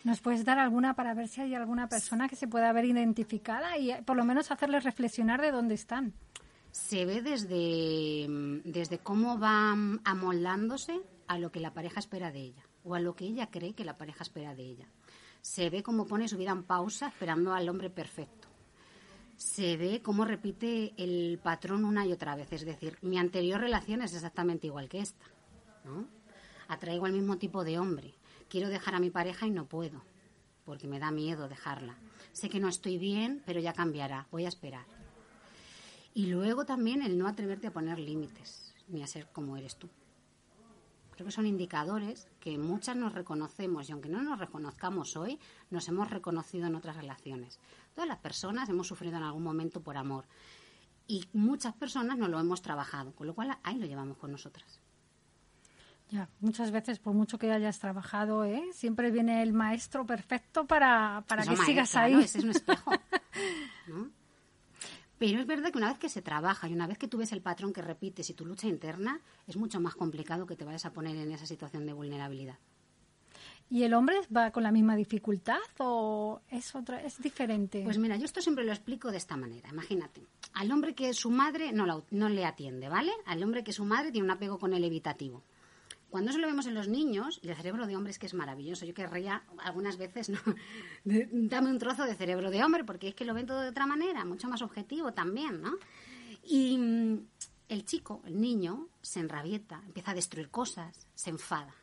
¿Nos 0.04 0.20
puedes 0.20 0.47
dar 0.47 0.59
alguna 0.59 0.94
para 0.94 1.12
ver 1.12 1.28
si 1.28 1.42
hay 1.42 1.54
alguna 1.54 1.90
persona 1.90 2.26
que 2.26 2.37
se 2.37 2.49
pueda 2.49 2.73
ver 2.73 2.87
identificada 2.87 3.76
y 3.76 3.92
por 4.02 4.16
lo 4.16 4.25
menos 4.25 4.50
hacerles 4.50 4.85
reflexionar 4.85 5.42
de 5.42 5.50
dónde 5.50 5.75
están? 5.75 6.14
Se 6.70 7.04
ve 7.04 7.20
desde, 7.20 8.26
desde 8.64 8.99
cómo 8.99 9.38
va 9.38 9.73
amoldándose 10.04 10.99
a 11.26 11.38
lo 11.38 11.52
que 11.52 11.61
la 11.61 11.75
pareja 11.75 12.00
espera 12.00 12.32
de 12.32 12.40
ella 12.40 12.70
o 12.85 12.95
a 12.95 13.01
lo 13.01 13.15
que 13.15 13.27
ella 13.27 13.51
cree 13.51 13.75
que 13.75 13.85
la 13.85 13.97
pareja 13.97 14.23
espera 14.23 14.55
de 14.55 14.63
ella. 14.63 14.87
Se 15.41 15.71
ve 15.71 15.83
cómo 15.83 16.07
pone 16.07 16.29
su 16.29 16.37
vida 16.37 16.53
en 16.53 16.65
pausa 16.65 17.09
esperando 17.09 17.53
al 17.53 17.69
hombre 17.69 17.91
perfecto. 17.91 18.49
Se 19.37 19.77
ve 19.77 20.03
cómo 20.03 20.25
repite 20.25 20.93
el 20.99 21.39
patrón 21.43 21.85
una 21.85 22.07
y 22.07 22.13
otra 22.13 22.37
vez. 22.37 22.53
Es 22.53 22.65
decir, 22.65 22.99
mi 23.01 23.19
anterior 23.19 23.61
relación 23.61 24.03
es 24.03 24.15
exactamente 24.15 24.67
igual 24.67 24.89
que 24.89 25.01
esta. 25.01 25.25
¿no? 25.85 26.07
Atraigo 26.69 27.07
al 27.07 27.13
mismo 27.13 27.39
tipo 27.39 27.65
de 27.65 27.79
hombre. 27.79 28.15
Quiero 28.49 28.69
dejar 28.69 28.95
a 28.95 29.01
mi 29.01 29.11
pareja 29.11 29.47
y 29.47 29.51
no 29.51 29.67
puedo, 29.67 30.03
porque 30.65 30.89
me 30.89 30.99
da 30.99 31.11
miedo 31.11 31.49
dejarla. 31.49 31.97
Sé 32.33 32.51
que 32.51 32.61
no 32.61 32.69
estoy 32.69 32.99
bien, 32.99 33.43
pero 33.47 33.61
ya 33.61 33.73
cambiará. 33.73 34.27
Voy 34.31 34.45
a 34.45 34.49
esperar. 34.49 34.85
Y 36.13 36.27
luego 36.27 36.67
también 36.67 37.03
el 37.03 37.17
no 37.17 37.29
atreverte 37.29 37.69
a 37.69 37.73
poner 37.73 37.99
límites, 37.99 38.75
ni 38.89 39.03
a 39.03 39.07
ser 39.07 39.29
como 39.33 39.57
eres 39.57 39.77
tú. 39.77 39.89
Creo 41.21 41.27
que 41.27 41.33
son 41.33 41.47
indicadores 41.47 42.27
que 42.41 42.57
muchas 42.57 42.97
nos 42.97 43.12
reconocemos 43.12 43.87
y 43.87 43.93
aunque 43.93 44.09
no 44.09 44.23
nos 44.23 44.39
reconozcamos 44.39 45.19
hoy, 45.19 45.39
nos 45.69 45.87
hemos 45.87 46.09
reconocido 46.09 46.67
en 46.67 46.75
otras 46.75 46.97
relaciones. 46.97 47.61
Todas 47.95 48.09
las 48.09 48.17
personas 48.17 48.71
hemos 48.71 48.87
sufrido 48.87 49.19
en 49.19 49.25
algún 49.25 49.43
momento 49.43 49.83
por 49.83 49.99
amor 49.99 50.25
y 51.07 51.29
muchas 51.35 51.75
personas 51.75 52.17
no 52.17 52.27
lo 52.27 52.41
hemos 52.41 52.62
trabajado, 52.62 53.12
con 53.12 53.27
lo 53.27 53.35
cual 53.35 53.55
ahí 53.62 53.77
lo 53.77 53.85
llevamos 53.85 54.17
con 54.17 54.33
nosotras. 54.33 54.81
Ya, 56.09 56.31
muchas 56.41 56.71
veces, 56.71 56.99
por 56.99 57.12
mucho 57.12 57.39
que 57.39 57.53
hayas 57.53 57.79
trabajado, 57.79 58.47
¿eh? 58.47 58.71
siempre 58.73 59.11
viene 59.11 59.43
el 59.43 59.53
maestro 59.53 60.07
perfecto 60.07 60.67
para, 60.67 61.23
para 61.29 61.45
que 61.45 61.55
sigas 61.59 61.97
ahí. 61.97 62.15
Ese 62.15 62.39
es 62.39 62.45
un 62.45 62.50
espejo. 62.53 62.93
¿no? 63.89 64.20
Pero 65.21 65.39
es 65.39 65.47
verdad 65.47 65.71
que 65.71 65.77
una 65.77 65.91
vez 65.91 65.99
que 65.99 66.09
se 66.09 66.23
trabaja 66.23 66.67
y 66.67 66.73
una 66.73 66.87
vez 66.87 66.97
que 66.97 67.07
tú 67.07 67.19
ves 67.19 67.31
el 67.33 67.43
patrón 67.43 67.75
que 67.75 67.83
repites 67.83 68.31
y 68.31 68.33
tu 68.33 68.47
lucha 68.47 68.69
interna, 68.69 69.21
es 69.47 69.55
mucho 69.59 69.79
más 69.79 69.95
complicado 69.95 70.47
que 70.47 70.57
te 70.57 70.65
vayas 70.65 70.87
a 70.87 70.95
poner 70.95 71.15
en 71.15 71.31
esa 71.31 71.45
situación 71.45 71.85
de 71.85 71.93
vulnerabilidad. 71.93 72.57
¿Y 73.69 73.83
el 73.83 73.93
hombre 73.93 74.17
va 74.35 74.50
con 74.50 74.62
la 74.62 74.73
misma 74.73 74.97
dificultad 74.97 75.61
o 75.77 76.41
es 76.49 76.75
otra, 76.75 77.03
es 77.03 77.21
diferente? 77.21 77.83
Pues 77.85 77.99
mira, 77.99 78.17
yo 78.17 78.25
esto 78.25 78.41
siempre 78.41 78.65
lo 78.65 78.73
explico 78.73 79.11
de 79.11 79.19
esta 79.19 79.37
manera. 79.37 79.69
Imagínate, 79.69 80.23
al 80.55 80.73
hombre 80.73 80.95
que 80.95 81.12
su 81.12 81.31
madre 81.31 81.71
no, 81.71 82.03
no 82.11 82.29
le 82.31 82.47
atiende, 82.47 82.89
¿vale? 82.89 83.12
Al 83.27 83.43
hombre 83.43 83.62
que 83.62 83.75
su 83.75 83.85
madre 83.85 84.12
tiene 84.12 84.25
un 84.25 84.31
apego 84.31 84.59
con 84.59 84.73
el 84.73 84.85
evitativo. 84.85 85.43
Cuando 86.11 86.31
eso 86.31 86.40
lo 86.40 86.49
vemos 86.49 86.67
en 86.67 86.75
los 86.75 86.88
niños, 86.88 87.38
y 87.40 87.49
el 87.49 87.57
cerebro 87.57 87.87
de 87.87 87.97
hombre 87.97 88.11
es 88.11 88.19
que 88.19 88.26
es 88.26 88.35
maravilloso. 88.35 88.85
Yo 88.85 88.95
querría 88.95 89.45
algunas 89.59 89.97
veces, 89.97 90.29
¿no? 90.29 90.38
dame 91.05 91.71
un 91.71 91.79
trozo 91.79 92.05
de 92.05 92.17
cerebro 92.17 92.50
de 92.50 92.64
hombre, 92.64 92.85
porque 92.85 93.09
es 93.09 93.14
que 93.14 93.25
lo 93.25 93.33
ven 93.33 93.47
todo 93.47 93.61
de 93.61 93.69
otra 93.69 93.87
manera, 93.87 94.25
mucho 94.25 94.49
más 94.49 94.61
objetivo 94.61 95.12
también, 95.12 95.62
¿no? 95.62 95.79
Y 96.43 96.76
mm, 96.76 97.26
el 97.69 97.85
chico, 97.85 98.23
el 98.25 98.40
niño, 98.40 98.88
se 99.00 99.21
enrabieta, 99.21 99.83
empieza 99.87 100.11
a 100.11 100.14
destruir 100.14 100.50
cosas, 100.50 101.07
se 101.14 101.31
enfada. 101.31 101.75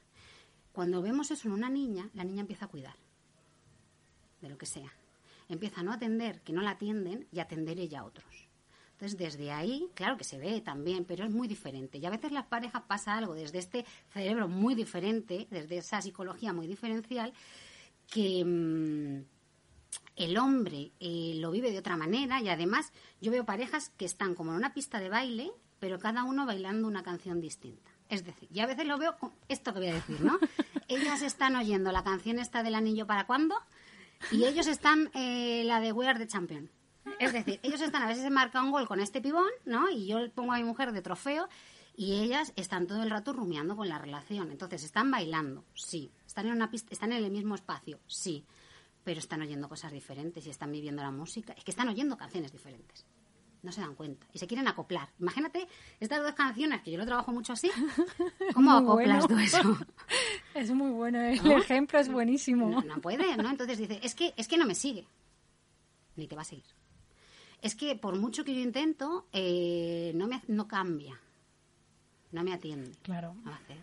Cuando 0.74 1.02
vemos 1.02 1.32
eso 1.32 1.48
en 1.48 1.54
una 1.54 1.70
niña, 1.70 2.10
la 2.14 2.26
niña 2.26 2.42
empieza 2.42 2.66
a 2.66 2.70
cuidar 2.70 2.96
de 4.42 4.50
lo 4.50 4.58
que 4.58 4.66
sea. 4.66 4.92
Empieza 5.48 5.80
a 5.80 5.84
no 5.84 5.94
atender, 5.94 6.42
que 6.42 6.52
no 6.52 6.62
la 6.62 6.72
atienden, 6.72 7.28
y 7.32 7.40
atender 7.40 7.80
ella 7.80 8.02
a 8.02 8.06
otros. 8.06 8.47
Entonces, 8.98 9.20
desde 9.20 9.52
ahí, 9.52 9.92
claro 9.94 10.18
que 10.18 10.24
se 10.24 10.40
ve 10.40 10.60
también, 10.60 11.06
pero 11.06 11.24
es 11.24 11.30
muy 11.30 11.48
diferente. 11.48 12.00
Y 12.00 12.06
a 12.08 12.10
veces 12.10 12.32
las 12.32 12.48
parejas 12.48 12.82
pasa 12.88 13.16
algo 13.16 13.36
desde 13.36 13.60
este 13.60 13.86
cerebro 14.12 14.48
muy 14.48 14.74
diferente, 14.74 15.48
desde 15.52 15.78
esa 15.78 16.02
psicología 16.02 16.52
muy 16.52 16.66
diferencial, 16.66 17.32
que 18.08 18.44
mm, 18.44 19.24
el 20.16 20.38
hombre 20.40 20.94
eh, 21.00 21.34
lo 21.36 21.52
vive 21.52 21.70
de 21.70 21.78
otra 21.78 21.96
manera 21.96 22.42
y 22.42 22.50
además 22.50 22.92
yo 23.22 23.32
veo 23.32 23.46
parejas 23.46 23.92
que 23.98 24.06
están 24.06 24.34
como 24.34 24.50
en 24.50 24.58
una 24.58 24.74
pista 24.74 25.00
de 25.00 25.10
baile, 25.10 25.52
pero 25.78 26.00
cada 26.00 26.24
uno 26.24 26.48
bailando 26.48 26.88
una 26.88 27.04
canción 27.04 27.40
distinta. 27.40 27.92
Es 28.10 28.26
decir, 28.26 28.50
y 28.52 28.62
a 28.62 28.66
veces 28.66 28.88
lo 28.88 28.98
veo 28.98 29.16
con 29.20 29.32
esto 29.48 29.74
que 29.74 29.80
voy 29.80 29.90
a 29.90 29.94
decir, 29.94 30.22
¿no? 30.22 30.40
Ellas 30.88 31.22
están 31.22 31.56
oyendo 31.56 31.92
la 31.92 32.04
canción 32.04 32.40
esta 32.40 32.64
del 32.64 32.74
anillo 32.74 33.06
para 33.06 33.28
cuándo 33.28 33.56
y 34.32 34.46
ellos 34.46 34.66
están 34.66 35.12
eh, 35.14 35.62
la 35.66 35.80
de 35.82 35.92
We 35.92 36.08
Are 36.08 36.18
the 36.18 36.26
Champion. 36.26 36.72
Es 37.20 37.34
decir, 37.34 37.60
ellos 37.64 37.82
están 37.82 38.04
a 38.04 38.08
veces 38.08 38.24
se 38.24 38.30
marca 38.30 38.62
un 38.62 38.72
gol 38.72 38.88
con 38.88 39.00
este 39.00 39.22
pibón, 39.22 39.50
¿no? 39.66 39.90
Y 39.90 40.08
yo 40.08 40.30
pongo 40.32 40.54
a 40.54 40.58
mi 40.58 40.64
mujer 40.64 40.92
de 40.92 41.02
trofeo 41.02 41.48
y 41.96 42.22
ellas 42.22 42.54
están 42.56 42.86
todo 42.86 43.02
el 43.02 43.10
rato 43.10 43.34
rumiando 43.34 43.76
con 43.76 43.90
la 43.90 43.98
relación. 43.98 44.52
Entonces, 44.52 44.84
están 44.84 45.10
bailando, 45.10 45.66
sí. 45.74 46.12
Están 46.28 46.46
en 46.46 46.54
una 46.54 46.70
pista, 46.70 46.90
están 46.92 47.12
en 47.12 47.24
el 47.24 47.32
mismo 47.32 47.56
espacio, 47.56 48.00
sí. 48.06 48.46
Pero 49.04 49.20
están 49.20 49.42
oyendo 49.42 49.68
cosas 49.68 49.92
diferentes 49.92 50.46
y 50.46 50.52
están 50.52 50.72
viviendo 50.72 51.02
la 51.02 51.10
música. 51.10 51.54
Es 51.54 51.64
que 51.64 51.72
están 51.72 51.90
oyendo 51.90 52.16
canciones 52.16 52.52
diferentes. 52.52 53.06
No 53.64 53.72
se 53.72 53.82
dan 53.82 53.96
cuenta. 53.96 54.28
Y 54.32 54.38
se 54.38 54.46
quieren 54.46 54.68
acoplar. 54.68 55.10
Imagínate 55.20 55.68
estas 56.00 56.22
dos 56.22 56.36
canciones, 56.36 56.84
que 56.84 56.92
yo 56.92 57.00
lo 57.00 57.06
trabajo 57.06 57.32
mucho 57.32 57.54
así. 57.54 57.72
¿Cómo 58.54 58.72
acoplas 58.78 59.28
todo 59.28 59.40
eso? 59.40 59.78
Es 60.54 60.72
muy 60.72 60.92
bueno. 60.92 61.20
El 61.20 61.52
ejemplo 61.52 62.00
es 62.00 62.10
buenísimo. 62.10 62.70
No, 62.70 62.82
no 62.82 63.02
puede, 63.02 63.38
¿no? 63.38 63.50
Entonces 63.50 63.78
dice, 63.78 64.00
es 64.04 64.16
que, 64.16 64.34
es 64.38 64.48
que 64.48 64.58
no 64.58 64.66
me 64.66 64.76
sigue. 64.76 65.08
Ni 66.16 66.28
te 66.28 66.36
va 66.36 66.42
a 66.42 66.46
seguir 66.46 66.66
es 67.62 67.76
que 67.76 67.96
por 67.96 68.18
mucho 68.18 68.44
que 68.44 68.54
yo 68.54 68.62
intento, 68.62 69.28
eh, 69.32 70.12
no, 70.16 70.28
me, 70.28 70.42
no 70.48 70.68
cambia. 70.68 71.20
No 72.32 72.44
me 72.44 72.54
atiende. 72.54 72.92
Claro. 73.02 73.36
a 73.46 73.56
hacer? 73.56 73.78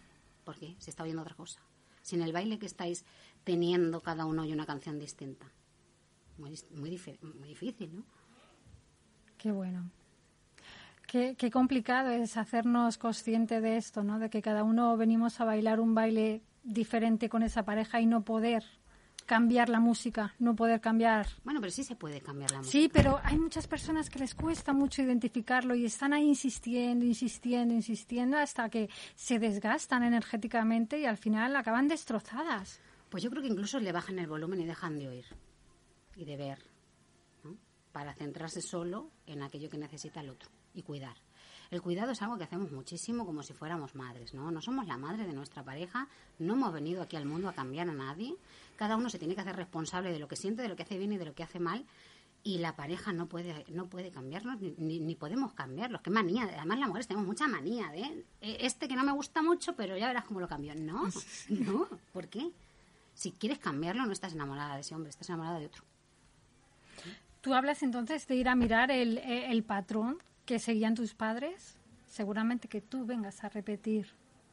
¿Por 0.44 0.56
qué? 0.56 0.74
Se 0.78 0.90
está 0.90 1.02
oyendo 1.02 1.22
otra 1.22 1.34
cosa. 1.34 1.60
Sin 2.02 2.20
el 2.20 2.32
baile 2.32 2.58
que 2.58 2.66
estáis 2.66 3.04
teniendo 3.44 4.00
cada 4.00 4.26
uno 4.26 4.44
y 4.44 4.52
una 4.52 4.66
canción 4.66 4.98
distinta. 4.98 5.46
Muy, 6.38 6.58
muy, 6.74 6.90
difícil, 6.90 7.94
¿no? 7.94 8.04
Qué 9.38 9.52
bueno. 9.52 9.90
Qué, 11.06 11.36
qué, 11.36 11.50
complicado 11.50 12.10
es 12.10 12.36
hacernos 12.36 12.98
consciente 12.98 13.60
de 13.60 13.76
esto, 13.76 14.02
¿no? 14.02 14.18
De 14.18 14.30
que 14.30 14.42
cada 14.42 14.64
uno 14.64 14.96
venimos 14.96 15.40
a 15.40 15.44
bailar 15.44 15.80
un 15.80 15.94
baile 15.94 16.42
diferente 16.64 17.28
con 17.28 17.42
esa 17.42 17.64
pareja 17.64 18.00
y 18.00 18.06
no 18.06 18.24
poder 18.24 18.64
cambiar 19.24 19.68
la 19.68 19.80
música, 19.80 20.34
no 20.38 20.54
poder 20.54 20.80
cambiar. 20.80 21.26
Bueno, 21.44 21.60
pero 21.60 21.70
sí 21.70 21.84
se 21.84 21.96
puede 21.96 22.20
cambiar 22.20 22.50
la 22.50 22.58
música. 22.58 22.72
Sí, 22.72 22.90
pero 22.92 23.20
hay 23.22 23.38
muchas 23.38 23.66
personas 23.66 24.10
que 24.10 24.18
les 24.18 24.34
cuesta 24.34 24.72
mucho 24.72 25.02
identificarlo 25.02 25.74
y 25.74 25.84
están 25.84 26.12
ahí 26.12 26.28
insistiendo, 26.28 27.04
insistiendo, 27.04 27.74
insistiendo 27.74 28.36
hasta 28.36 28.68
que 28.68 28.88
se 29.14 29.38
desgastan 29.38 30.02
energéticamente 30.02 30.98
y 30.98 31.06
al 31.06 31.16
final 31.16 31.56
acaban 31.56 31.88
destrozadas. 31.88 32.80
Pues 33.08 33.22
yo 33.22 33.30
creo 33.30 33.42
que 33.42 33.48
incluso 33.48 33.78
le 33.78 33.92
bajan 33.92 34.18
el 34.18 34.26
volumen 34.26 34.60
y 34.60 34.64
dejan 34.64 34.98
de 34.98 35.08
oír 35.08 35.26
y 36.16 36.24
de 36.24 36.36
ver, 36.36 36.58
¿no? 37.42 37.56
para 37.92 38.14
centrarse 38.14 38.60
solo 38.60 39.10
en 39.26 39.42
aquello 39.42 39.70
que 39.70 39.78
necesita 39.78 40.20
el 40.20 40.30
otro 40.30 40.50
y 40.74 40.82
cuidar. 40.82 41.16
El 41.74 41.82
cuidado 41.82 42.12
es 42.12 42.22
algo 42.22 42.38
que 42.38 42.44
hacemos 42.44 42.70
muchísimo 42.70 43.26
como 43.26 43.42
si 43.42 43.52
fuéramos 43.52 43.96
madres, 43.96 44.32
¿no? 44.32 44.48
No 44.52 44.62
somos 44.62 44.86
la 44.86 44.96
madre 44.96 45.26
de 45.26 45.32
nuestra 45.32 45.64
pareja, 45.64 46.06
no 46.38 46.52
hemos 46.52 46.72
venido 46.72 47.02
aquí 47.02 47.16
al 47.16 47.26
mundo 47.26 47.48
a 47.48 47.52
cambiar 47.52 47.88
a 47.88 47.92
nadie. 47.92 48.36
Cada 48.76 48.96
uno 48.96 49.10
se 49.10 49.18
tiene 49.18 49.34
que 49.34 49.40
hacer 49.40 49.56
responsable 49.56 50.12
de 50.12 50.20
lo 50.20 50.28
que 50.28 50.36
siente, 50.36 50.62
de 50.62 50.68
lo 50.68 50.76
que 50.76 50.84
hace 50.84 50.98
bien 50.98 51.12
y 51.14 51.16
de 51.16 51.24
lo 51.24 51.34
que 51.34 51.42
hace 51.42 51.58
mal. 51.58 51.84
Y 52.44 52.58
la 52.58 52.76
pareja 52.76 53.12
no 53.12 53.26
puede, 53.26 53.64
no 53.70 53.86
puede 53.86 54.12
cambiarnos, 54.12 54.60
ni, 54.60 55.00
ni 55.00 55.16
podemos 55.16 55.52
cambiarlos. 55.52 56.00
Qué 56.00 56.10
manía. 56.10 56.44
Además, 56.44 56.78
las 56.78 56.86
mujeres 56.86 57.08
tenemos 57.08 57.26
mucha 57.26 57.48
manía 57.48 57.88
de 57.88 58.24
eh, 58.40 58.58
este 58.60 58.86
que 58.86 58.94
no 58.94 59.02
me 59.02 59.10
gusta 59.10 59.42
mucho, 59.42 59.74
pero 59.74 59.96
ya 59.96 60.06
verás 60.06 60.26
cómo 60.26 60.38
lo 60.38 60.46
cambio. 60.46 60.76
No, 60.76 61.08
no. 61.48 61.88
¿Por 62.12 62.28
qué? 62.28 62.52
Si 63.14 63.32
quieres 63.32 63.58
cambiarlo, 63.58 64.06
no 64.06 64.12
estás 64.12 64.32
enamorada 64.32 64.76
de 64.76 64.82
ese 64.82 64.94
hombre, 64.94 65.10
estás 65.10 65.28
enamorada 65.28 65.58
de 65.58 65.66
otro. 65.66 65.82
Tú 67.40 67.52
hablas 67.52 67.82
entonces 67.82 68.28
de 68.28 68.36
ir 68.36 68.48
a 68.48 68.54
mirar 68.54 68.92
el, 68.92 69.18
el 69.18 69.64
patrón 69.64 70.18
que 70.44 70.58
seguían 70.58 70.94
tus 70.94 71.14
padres, 71.14 71.76
seguramente 72.08 72.68
que 72.68 72.80
tú 72.80 73.04
vengas 73.06 73.42
a 73.44 73.48
repetir 73.48 74.06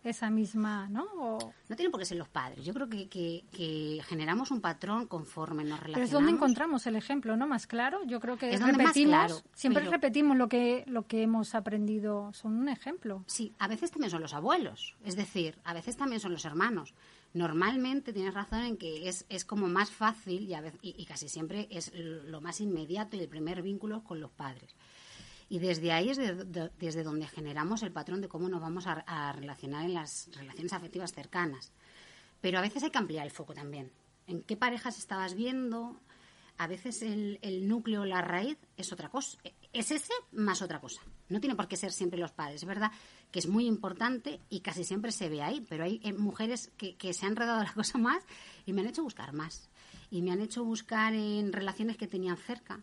esa 0.03 0.31
misma, 0.31 0.89
¿no? 0.89 1.03
O... 1.19 1.53
No 1.69 1.75
tiene 1.75 1.91
por 1.91 1.99
qué 1.99 2.07
ser 2.07 2.17
los 2.17 2.27
padres. 2.27 2.65
Yo 2.65 2.73
creo 2.73 2.89
que, 2.89 3.07
que, 3.07 3.43
que 3.51 4.01
generamos 4.07 4.49
un 4.49 4.59
patrón 4.59 5.05
conforme 5.05 5.63
nos 5.63 5.79
relacionamos. 5.79 5.93
Pero 5.93 6.05
es 6.05 6.11
donde 6.11 6.31
encontramos 6.31 6.87
el 6.87 6.95
ejemplo, 6.95 7.37
¿no? 7.37 7.45
Más 7.45 7.67
claro. 7.67 7.99
Yo 8.07 8.19
creo 8.19 8.35
que 8.35 8.51
Es 8.51 8.59
donde 8.61 8.81
más 8.83 8.93
claro, 8.93 9.39
siempre 9.53 9.81
pero- 9.83 9.91
repetimos 9.91 10.37
lo 10.37 10.49
que 10.49 10.83
lo 10.87 11.05
que 11.05 11.21
hemos 11.21 11.53
aprendido. 11.53 12.33
Son 12.33 12.53
un 12.57 12.67
ejemplo. 12.69 13.23
Sí, 13.27 13.53
a 13.59 13.67
veces 13.67 13.91
también 13.91 14.09
son 14.09 14.23
los 14.23 14.33
abuelos, 14.33 14.95
es 15.05 15.15
decir, 15.15 15.59
a 15.65 15.73
veces 15.75 15.97
también 15.97 16.19
son 16.19 16.31
los 16.31 16.45
hermanos. 16.45 16.95
Normalmente 17.35 18.11
tienes 18.11 18.33
razón 18.33 18.61
en 18.63 18.77
que 18.77 19.07
es, 19.07 19.25
es 19.29 19.45
como 19.45 19.67
más 19.67 19.91
fácil 19.91 20.49
y, 20.49 20.53
a 20.55 20.61
vez- 20.61 20.79
y, 20.81 20.95
y 20.97 21.05
casi 21.05 21.29
siempre 21.29 21.67
es 21.69 21.91
lo 21.93 22.41
más 22.41 22.59
inmediato 22.59 23.17
y 23.17 23.19
el 23.19 23.29
primer 23.29 23.61
vínculo 23.61 24.03
con 24.03 24.19
los 24.19 24.31
padres. 24.31 24.75
Y 25.51 25.59
desde 25.59 25.91
ahí 25.91 26.09
es 26.09 26.15
de- 26.15 26.45
de- 26.45 26.71
desde 26.79 27.03
donde 27.03 27.27
generamos 27.27 27.83
el 27.83 27.91
patrón 27.91 28.21
de 28.21 28.29
cómo 28.29 28.47
nos 28.47 28.61
vamos 28.61 28.87
a, 28.87 29.33
relacionar 29.33 29.83
en 29.83 29.93
las 29.93 30.29
relaciones 30.31 30.71
afectivas 30.71 31.11
cercanas. 31.11 31.73
Pero 32.39 32.57
a 32.57 32.61
veces 32.61 32.83
hay 32.83 32.89
que 32.89 32.97
ampliar 32.97 33.25
el 33.25 33.33
foco 33.33 33.53
también. 33.53 33.91
¿En 34.27 34.43
qué 34.43 34.55
parejas 34.55 34.97
estabas 34.97 35.35
viendo? 35.35 35.99
A 36.57 36.67
veces 36.67 37.01
el, 37.01 37.67
núcleo, 37.67 38.05
la 38.05 38.21
raíz, 38.21 38.57
es 38.77 38.93
otra 38.93 39.09
cosa. 39.09 39.39
Es 39.73 39.91
ese 39.91 40.13
más 40.31 40.61
otra 40.61 40.79
cosa. 40.79 41.01
No 41.27 41.41
tiene 41.41 41.57
por 41.57 41.67
qué 41.67 41.75
ser 41.75 41.91
siempre 41.91 42.17
los 42.17 42.31
padres. 42.31 42.61
Es 42.61 42.65
verdad 42.65 42.89
que 43.29 43.39
es 43.39 43.47
muy 43.47 43.65
importante 43.65 44.39
y 44.49 44.61
casi 44.61 44.85
siempre 44.85 45.11
se 45.11 45.27
ve 45.27 45.41
ahí, 45.41 45.65
pero 45.67 45.83
hay 45.83 45.99
eh, 46.05 46.13
mujeres 46.13 46.71
que, 46.77 46.95
se 47.13 47.25
han 47.25 47.33
enredado 47.33 47.61
la 47.61 47.73
cosa 47.73 47.97
más 47.97 48.23
y 48.65 48.71
me 48.71 48.79
han 48.79 48.87
hecho 48.87 49.03
buscar 49.03 49.33
más. 49.33 49.69
Y 50.11 50.21
me 50.21 50.31
han 50.31 50.39
hecho 50.39 50.63
buscar 50.63 51.13
en 51.13 51.51
relaciones 51.51 51.97
que 51.97 52.07
tenían 52.07 52.37
cerca, 52.37 52.79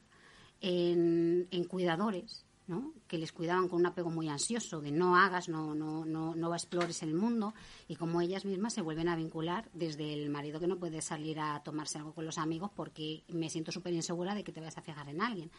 en 0.61 1.65
cuidadores, 1.69 2.45
¿no? 2.69 2.93
que 3.09 3.19
les 3.19 3.33
cuidaban 3.33 3.69
con 3.69 3.81
un 3.81 3.87
apego 3.87 4.11
muy 4.11 4.29
ansioso, 4.29 4.81
de 4.81 4.93
no 4.93 5.17
hagas, 5.17 5.49
no, 5.49 5.75
no, 5.75 6.05
no, 6.05 6.35
no 6.35 6.55
explores 6.55 7.03
el 7.03 7.15
mundo, 7.15 7.55
y 7.89 7.97
como 7.97 8.21
ellas 8.21 8.45
mismas 8.45 8.75
se 8.75 8.83
vuelven 8.83 9.09
a 9.09 9.17
vincular 9.17 9.69
desde 9.73 10.13
el 10.13 10.31
marido 10.31 10.61
que 10.61 10.67
no 10.67 10.77
puede 10.77 11.01
salir 11.01 11.41
a 11.41 11.61
tomarse 11.63 11.99
algo 11.99 12.13
con 12.13 12.25
los 12.25 12.39
amigos 12.39 12.71
porque 12.77 13.25
me 13.29 13.51
siento 13.51 13.73
súper 13.73 13.95
insegura 13.95 14.35
de 14.35 14.45
que 14.45 14.53
te 14.53 14.61
vayas 14.61 14.79
a 14.79 14.83
fijar 14.83 15.09
en 15.09 15.23
alguien. 15.23 15.51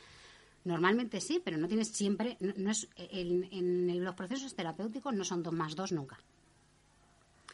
Normalmente 0.64 1.20
sí, 1.20 1.42
pero 1.44 1.58
no 1.58 1.68
tienes 1.68 1.90
siempre, 1.90 2.38
no, 2.40 2.54
no 2.56 2.72
es, 2.72 2.88
en, 2.96 3.46
en 3.52 4.04
los 4.04 4.16
procesos 4.16 4.54
terapéuticos 4.56 5.14
no 5.14 5.24
son 5.24 5.42
dos 5.42 5.54
más 5.54 5.76
dos 5.76 5.92
nunca. 5.92 6.20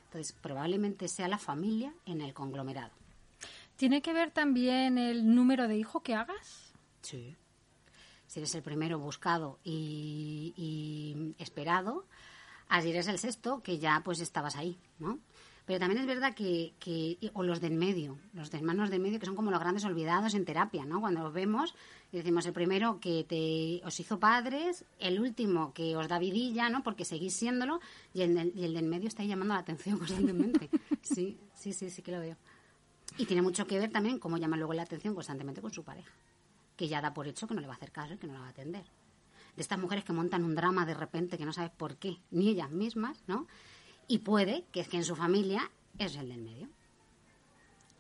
Entonces, 0.05 0.33
probablemente 0.41 1.07
sea 1.07 1.27
la 1.27 1.37
familia 1.37 1.93
en 2.05 2.21
el 2.21 2.33
conglomerado. 2.33 2.91
¿Tiene 3.75 4.01
que 4.01 4.13
ver 4.13 4.31
también 4.31 4.97
el 4.97 5.35
número 5.35 5.67
de 5.67 5.77
hijo 5.77 6.01
que 6.01 6.15
hagas? 6.15 6.73
Sí. 7.01 7.35
Si 8.35 8.39
eres 8.41 8.53
el 8.53 8.63
primero 8.63 8.99
buscado 8.99 9.59
y, 9.63 11.33
esperado, 11.39 12.03
así 12.67 12.89
eres 12.89 13.07
el 13.07 13.17
sexto, 13.17 13.63
que 13.63 13.79
ya 13.79 14.01
pues 14.03 14.19
estabas 14.19 14.57
ahí, 14.57 14.77
¿no? 14.99 15.19
Pero 15.65 15.79
también 15.79 16.01
es 16.01 16.05
verdad 16.05 16.35
que, 16.35 16.73
que 16.77 17.17
o 17.33 17.43
los 17.43 17.61
del 17.61 17.75
medio, 17.75 18.19
los 18.33 18.51
de 18.51 18.57
hermanos 18.57 18.89
del 18.89 18.99
medio, 18.99 19.21
que 19.21 19.25
son 19.25 19.37
como 19.37 19.51
los 19.51 19.59
grandes 19.61 19.85
olvidados 19.85 20.33
en 20.33 20.43
terapia, 20.43 20.83
¿no? 20.85 20.99
Cuando 20.99 21.23
los 21.23 21.31
vemos 21.31 21.73
y 22.11 22.17
decimos 22.17 22.45
el 22.45 22.51
primero 22.51 22.99
que 22.99 23.23
te, 23.23 23.81
os 23.87 23.97
hizo 24.01 24.19
padres, 24.19 24.83
el 24.99 25.17
último 25.21 25.73
que 25.73 25.95
os 25.95 26.09
da 26.09 26.19
vidilla, 26.19 26.67
¿no? 26.69 26.83
Porque 26.83 27.05
seguís 27.05 27.33
siéndolo, 27.37 27.79
y 28.13 28.21
el, 28.21 28.35
del- 28.35 28.51
y 28.53 28.65
el 28.65 28.73
del 28.73 28.85
medio 28.85 29.07
está 29.07 29.21
ahí 29.23 29.29
llamando 29.29 29.53
la 29.53 29.61
atención 29.61 29.97
constantemente. 29.97 30.69
Sí, 31.03 31.39
sí, 31.53 31.71
sí, 31.71 31.89
sí 31.89 32.01
que 32.01 32.11
lo 32.11 32.19
veo. 32.19 32.35
Y 33.17 33.25
tiene 33.27 33.41
mucho 33.41 33.65
que 33.65 33.79
ver 33.79 33.91
también 33.91 34.19
cómo 34.19 34.35
llama 34.37 34.57
luego 34.57 34.73
la 34.73 34.81
atención 34.83 35.15
constantemente 35.15 35.61
con 35.61 35.71
su 35.71 35.83
pareja, 35.85 36.11
que 36.75 36.87
ya 36.87 37.01
da 37.01 37.13
por 37.13 37.27
hecho 37.27 37.47
que 37.47 37.53
no 37.53 37.61
le 37.61 37.67
va 37.67 37.73
a 37.73 37.77
hacer 37.77 37.91
caso 37.91 38.13
y 38.13 38.17
que 38.17 38.27
no 38.27 38.33
la 38.33 38.39
va 38.41 38.47
a 38.47 38.49
atender. 38.49 38.85
De 39.55 39.61
estas 39.61 39.79
mujeres 39.79 40.03
que 40.03 40.11
montan 40.13 40.43
un 40.43 40.55
drama 40.55 40.85
de 40.85 40.93
repente 40.93 41.37
que 41.37 41.45
no 41.45 41.53
sabes 41.53 41.71
por 41.71 41.95
qué, 41.97 42.17
ni 42.31 42.49
ellas 42.49 42.69
mismas, 42.71 43.23
¿no? 43.27 43.47
Y 44.07 44.19
puede 44.19 44.65
que 44.71 44.81
es 44.81 44.87
que 44.87 44.97
en 44.97 45.03
su 45.05 45.15
familia 45.15 45.69
es 45.97 46.15
el 46.17 46.29
del 46.29 46.41
medio. 46.41 46.67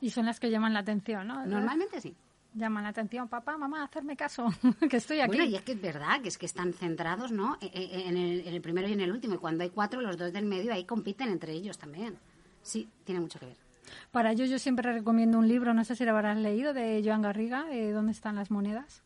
Y 0.01 0.09
son 0.09 0.25
las 0.25 0.39
que 0.39 0.49
llaman 0.51 0.73
la 0.73 0.79
atención, 0.79 1.27
¿no? 1.27 1.45
Normalmente 1.45 2.01
sí. 2.01 2.13
Llaman 2.53 2.83
la 2.83 2.89
atención, 2.89 3.27
papá, 3.27 3.57
mamá, 3.57 3.83
hacerme 3.83 4.15
caso, 4.15 4.47
que 4.89 4.97
estoy 4.97 5.19
aquí. 5.19 5.27
Bueno, 5.37 5.45
y 5.45 5.55
es 5.55 5.61
que 5.61 5.73
es 5.73 5.81
verdad 5.81 6.21
que 6.21 6.29
es 6.29 6.37
que 6.37 6.45
están 6.45 6.73
centrados, 6.73 7.31
¿no? 7.31 7.57
E- 7.61 7.65
e- 7.73 8.07
En 8.07 8.15
el, 8.17 8.47
en 8.47 8.53
el 8.53 8.61
primero 8.61 8.87
y 8.87 8.93
en 8.93 9.01
el 9.01 9.11
último. 9.11 9.35
Y 9.35 9.37
cuando 9.39 9.63
hay 9.63 9.69
cuatro, 9.71 9.99
los 10.01 10.17
dos 10.17 10.31
del 10.31 10.45
medio 10.45 10.71
ahí 10.73 10.85
compiten 10.85 11.29
entre 11.29 11.53
ellos 11.53 11.77
también. 11.77 12.17
Sí, 12.61 12.89
tiene 13.03 13.19
mucho 13.21 13.39
que 13.39 13.47
ver. 13.47 13.57
Para 14.11 14.31
ello 14.31 14.45
yo 14.45 14.59
siempre 14.59 14.91
recomiendo 14.93 15.37
un 15.37 15.47
libro, 15.47 15.73
no 15.73 15.83
sé 15.83 15.95
si 15.95 16.05
lo 16.05 16.11
habrás 16.11 16.37
leído, 16.37 16.73
de 16.73 17.01
Joan 17.05 17.21
Garriga, 17.21 17.65
eh, 17.71 17.91
¿Dónde 17.91 18.11
están 18.11 18.35
las 18.35 18.51
monedas? 18.51 19.03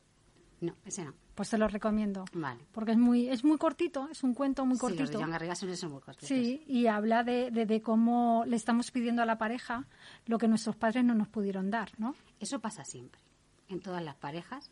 No, 0.61 0.75
ese 0.85 1.05
no. 1.05 1.13
Pues 1.35 1.49
te 1.51 1.57
lo 1.57 1.69
recomiendo. 1.69 2.25
Vale. 2.33 2.59
Porque 2.73 2.91
es 2.91 2.97
muy, 2.97 3.29
es 3.29 3.45
muy 3.45 3.57
cortito, 3.57 4.09
es 4.11 4.23
un 4.23 4.33
cuento 4.33 4.65
muy 4.65 4.75
Sí, 4.75 4.81
los 4.81 4.91
de 4.91 4.97
cortito. 4.97 5.19
Joan 5.19 5.31
Garriga 5.31 5.55
son 5.55 5.69
esos 5.69 5.89
muy 5.89 6.01
cortitos. 6.01 6.27
Sí, 6.27 6.63
y 6.67 6.87
habla 6.87 7.23
de, 7.23 7.49
de, 7.49 7.65
de 7.65 7.81
cómo 7.81 8.43
le 8.45 8.57
estamos 8.57 8.91
pidiendo 8.91 9.21
a 9.21 9.25
la 9.25 9.37
pareja 9.37 9.87
lo 10.25 10.37
que 10.37 10.49
nuestros 10.49 10.75
padres 10.75 11.05
no 11.05 11.15
nos 11.15 11.29
pudieron 11.29 11.71
dar, 11.71 11.91
¿no? 11.97 12.13
Eso 12.41 12.59
pasa 12.59 12.83
siempre, 12.83 13.21
en 13.69 13.79
todas 13.79 14.03
las 14.03 14.15
parejas. 14.15 14.69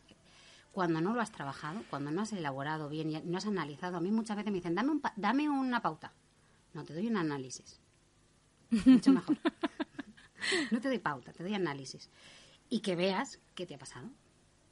Cuando 0.72 1.00
no 1.00 1.14
lo 1.14 1.22
has 1.22 1.32
trabajado, 1.32 1.80
cuando 1.88 2.10
no 2.10 2.20
has 2.20 2.32
elaborado 2.34 2.90
bien 2.90 3.10
y 3.10 3.20
no 3.24 3.38
has 3.38 3.46
analizado, 3.46 3.96
a 3.96 4.00
mí 4.00 4.10
muchas 4.10 4.36
veces 4.36 4.52
me 4.52 4.58
dicen, 4.58 4.74
dame, 4.74 4.90
un 4.90 5.00
pa- 5.00 5.14
dame 5.16 5.48
una 5.48 5.80
pauta. 5.80 6.12
No, 6.74 6.84
te 6.84 6.92
doy 6.92 7.06
un 7.08 7.16
análisis. 7.16 7.80
Mucho 8.70 9.12
mejor. 9.12 9.38
no 10.70 10.80
te 10.80 10.88
doy 10.88 10.98
pauta, 10.98 11.32
te 11.32 11.42
doy 11.42 11.54
análisis. 11.54 12.10
Y 12.68 12.80
que 12.80 12.96
veas 12.96 13.40
qué 13.54 13.66
te 13.66 13.74
ha 13.74 13.78
pasado. 13.78 14.10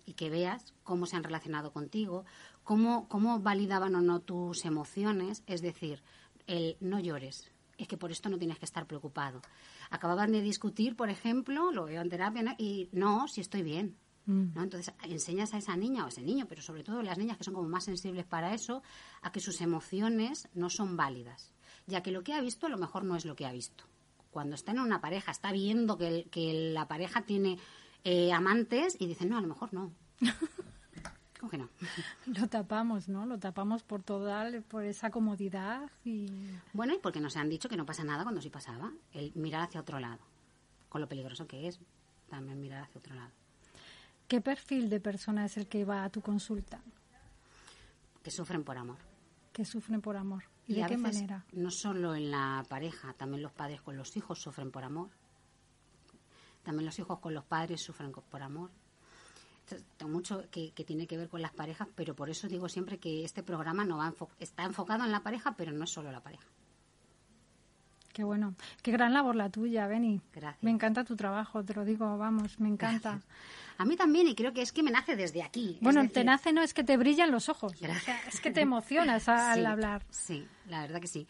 Y 0.05 0.15
que 0.15 0.31
veas 0.31 0.75
cómo 0.85 1.07
se 1.07 1.17
han 1.17 1.25
relacionado 1.25 1.73
contigo, 1.73 2.25
cómo, 2.63 3.09
cómo 3.09 3.41
validaban 3.41 3.95
o 3.95 4.03
no 4.03 4.21
tus 4.21 4.65
emociones. 4.65 5.43
Es 5.47 5.63
decir, 5.63 6.03
el 6.47 6.77
no 6.81 7.01
llores. 7.01 7.51
Es 7.79 7.89
que 7.89 7.99
por 7.99 8.11
esto 8.11 8.29
no 8.29 8.39
tienes 8.39 8.59
que 8.59 8.65
estar 8.65 8.87
preocupado. 8.87 9.43
Acababan 9.91 10.33
de 10.33 10.41
discutir, 10.41 10.97
por 10.97 11.11
ejemplo, 11.11 11.73
lo 11.73 11.85
veo 11.85 12.01
en 12.01 12.09
terapia, 12.09 12.43
¿no? 12.43 12.55
y 12.57 12.89
no, 12.93 13.29
si 13.29 13.41
estoy 13.41 13.63
bien. 13.63 13.97
¿no? 14.27 14.63
Entonces 14.63 14.93
enseñas 15.05 15.55
a 15.55 15.59
esa 15.59 15.77
niña 15.77 16.03
o 16.03 16.07
a 16.07 16.09
ese 16.09 16.23
niño, 16.23 16.47
pero 16.49 16.61
sobre 16.61 16.83
todo 16.83 17.03
las 17.03 17.19
niñas 17.19 17.37
que 17.37 17.45
son 17.45 17.55
como 17.55 17.69
más 17.69 17.85
sensibles 17.85 18.27
para 18.27 18.55
eso, 18.55 18.83
a 19.23 19.31
que 19.31 19.41
sus 19.41 19.61
emociones 19.61 20.49
no 20.53 20.69
son 20.69 20.97
válidas, 20.97 21.53
ya 21.87 22.03
que 22.03 22.11
lo 22.11 22.23
que 22.23 22.35
ha 22.35 22.41
visto 22.41 22.67
a 22.67 22.71
lo 22.71 22.79
mejor 22.79 23.05
no 23.05 23.17
es 23.17 23.25
lo 23.25 23.37
que 23.37 23.47
ha 23.47 23.53
visto. 23.53 23.85
Cuando 24.31 24.55
está 24.55 24.73
en 24.73 24.81
una 24.81 25.01
pareja, 25.01 25.31
está 25.31 25.53
viendo 25.53 25.97
que, 25.97 26.09
el- 26.09 26.31
que 26.31 26.73
la 26.73 26.87
pareja 26.89 27.23
tiene 27.23 27.59
eh, 28.05 28.33
amantes 28.33 28.97
y 29.01 29.07
dicen, 29.07 29.29
no, 29.31 29.39
a 29.39 29.41
lo 29.41 29.49
mejor 29.49 29.73
no. 29.73 29.93
¿Cómo 31.41 31.51
que 31.51 31.59
no? 31.59 31.69
Lo 32.27 32.49
tapamos, 32.49 33.09
¿no? 33.09 33.27
Lo 33.27 33.39
tapamos 33.39 33.83
por 33.83 34.03
toda, 34.03 34.51
por 34.69 34.85
esa 34.85 35.11
comodidad 35.11 35.91
y... 36.05 36.29
Bueno, 36.73 36.95
y 36.95 36.99
porque 36.99 37.21
nos 37.21 37.37
han 37.37 37.49
dicho 37.51 37.69
que 37.69 37.77
no 37.77 37.85
pasa 37.85 38.05
nada 38.05 38.23
cuando 38.23 38.41
sí 38.41 38.49
pasaba, 38.49 38.91
el 39.13 39.33
mirar 39.35 39.63
hacia 39.63 39.81
otro 39.81 40.01
lado, 40.01 40.21
con 40.89 41.01
lo 41.03 41.09
peligroso 41.09 41.47
que 41.47 41.69
es 41.69 41.79
también 42.31 42.59
mirar 42.61 42.85
hacia 42.85 42.99
otro 42.99 43.15
lado. 43.15 43.31
¿Qué 44.29 44.41
perfil 44.41 44.89
de 44.89 44.99
persona 44.99 45.45
es 45.45 45.57
el 45.59 45.67
que 45.69 45.85
va 45.85 46.05
a 46.05 46.11
tu 46.11 46.21
consulta? 46.23 46.81
Que 48.23 48.31
sufren 48.31 48.65
por 48.65 48.77
amor. 48.79 48.97
Que 49.57 49.65
sufren 49.65 50.03
por 50.03 50.17
amor. 50.19 50.45
¿Y, 50.67 50.73
Y 50.73 50.77
de 50.77 50.83
a 50.85 50.87
qué 50.87 50.97
veces, 50.99 51.15
manera? 51.23 51.45
no 51.53 51.71
solo 51.71 52.15
en 52.15 52.31
la 52.31 52.63
pareja, 52.69 53.15
también 53.15 53.43
los 53.43 53.53
padres 53.53 53.81
con 53.81 53.97
los 53.97 54.15
hijos 54.17 54.39
sufren 54.39 54.71
por 54.71 54.85
amor. 54.85 55.09
También 56.63 56.85
los 56.85 56.99
hijos 56.99 57.21
con 57.21 57.33
los 57.33 57.45
padres 57.45 57.81
sufren 57.81 58.13
por 58.13 58.43
amor. 58.43 58.71
Mucho 60.07 60.45
que, 60.51 60.73
que 60.73 60.85
tiene 60.85 61.07
que 61.07 61.17
ver 61.17 61.29
con 61.31 61.41
las 61.41 61.53
parejas, 61.53 61.89
pero 61.95 62.15
por 62.15 62.29
eso 62.29 62.49
digo 62.49 62.69
siempre 62.69 62.99
que 62.99 63.25
este 63.25 63.43
programa 63.43 63.85
no 63.85 63.97
va 63.97 64.13
enfo- 64.13 64.29
está 64.39 64.65
enfocado 64.65 65.05
en 65.05 65.11
la 65.11 65.23
pareja, 65.23 65.57
pero 65.57 65.73
no 65.73 65.85
es 65.85 65.91
solo 65.91 66.13
la 66.13 66.21
pareja. 66.21 66.47
Qué 68.17 68.25
bueno. 68.25 68.55
Qué 68.83 68.93
gran 68.93 69.13
labor 69.13 69.37
la 69.37 69.51
tuya, 69.51 69.87
Beni. 69.87 70.23
Gracias. 70.33 70.63
Me 70.65 70.71
encanta 70.71 71.05
tu 71.05 71.17
trabajo, 71.17 71.63
te 71.63 71.75
lo 71.75 71.85
digo, 71.85 72.17
vamos, 72.17 72.59
me 72.59 72.69
encanta. 72.71 73.11
Gracias. 73.11 73.31
A 73.77 73.85
mí 73.85 73.95
también, 73.95 74.27
y 74.27 74.35
creo 74.35 74.55
que 74.55 74.63
es 74.63 74.73
que 74.73 74.83
me 74.83 74.91
nace 74.91 75.17
desde 75.17 75.43
aquí. 75.43 75.77
Bueno, 75.83 76.01
decir, 76.01 76.15
te 76.15 76.25
nace, 76.25 76.51
no, 76.55 76.63
es 76.63 76.73
que 76.73 76.83
te 76.83 76.97
brillan 76.97 77.31
los 77.31 77.51
ojos. 77.51 77.79
Gracias. 77.79 78.03
O 78.03 78.05
sea, 78.23 78.29
es 78.31 78.41
que 78.41 78.51
te 78.51 78.63
emocionas 78.63 79.29
a- 79.29 79.53
al 79.53 79.67
hablar. 79.67 80.07
Sí, 80.09 80.47
la 80.67 80.81
verdad 80.81 80.99
que 81.03 81.09
sí. 81.09 81.27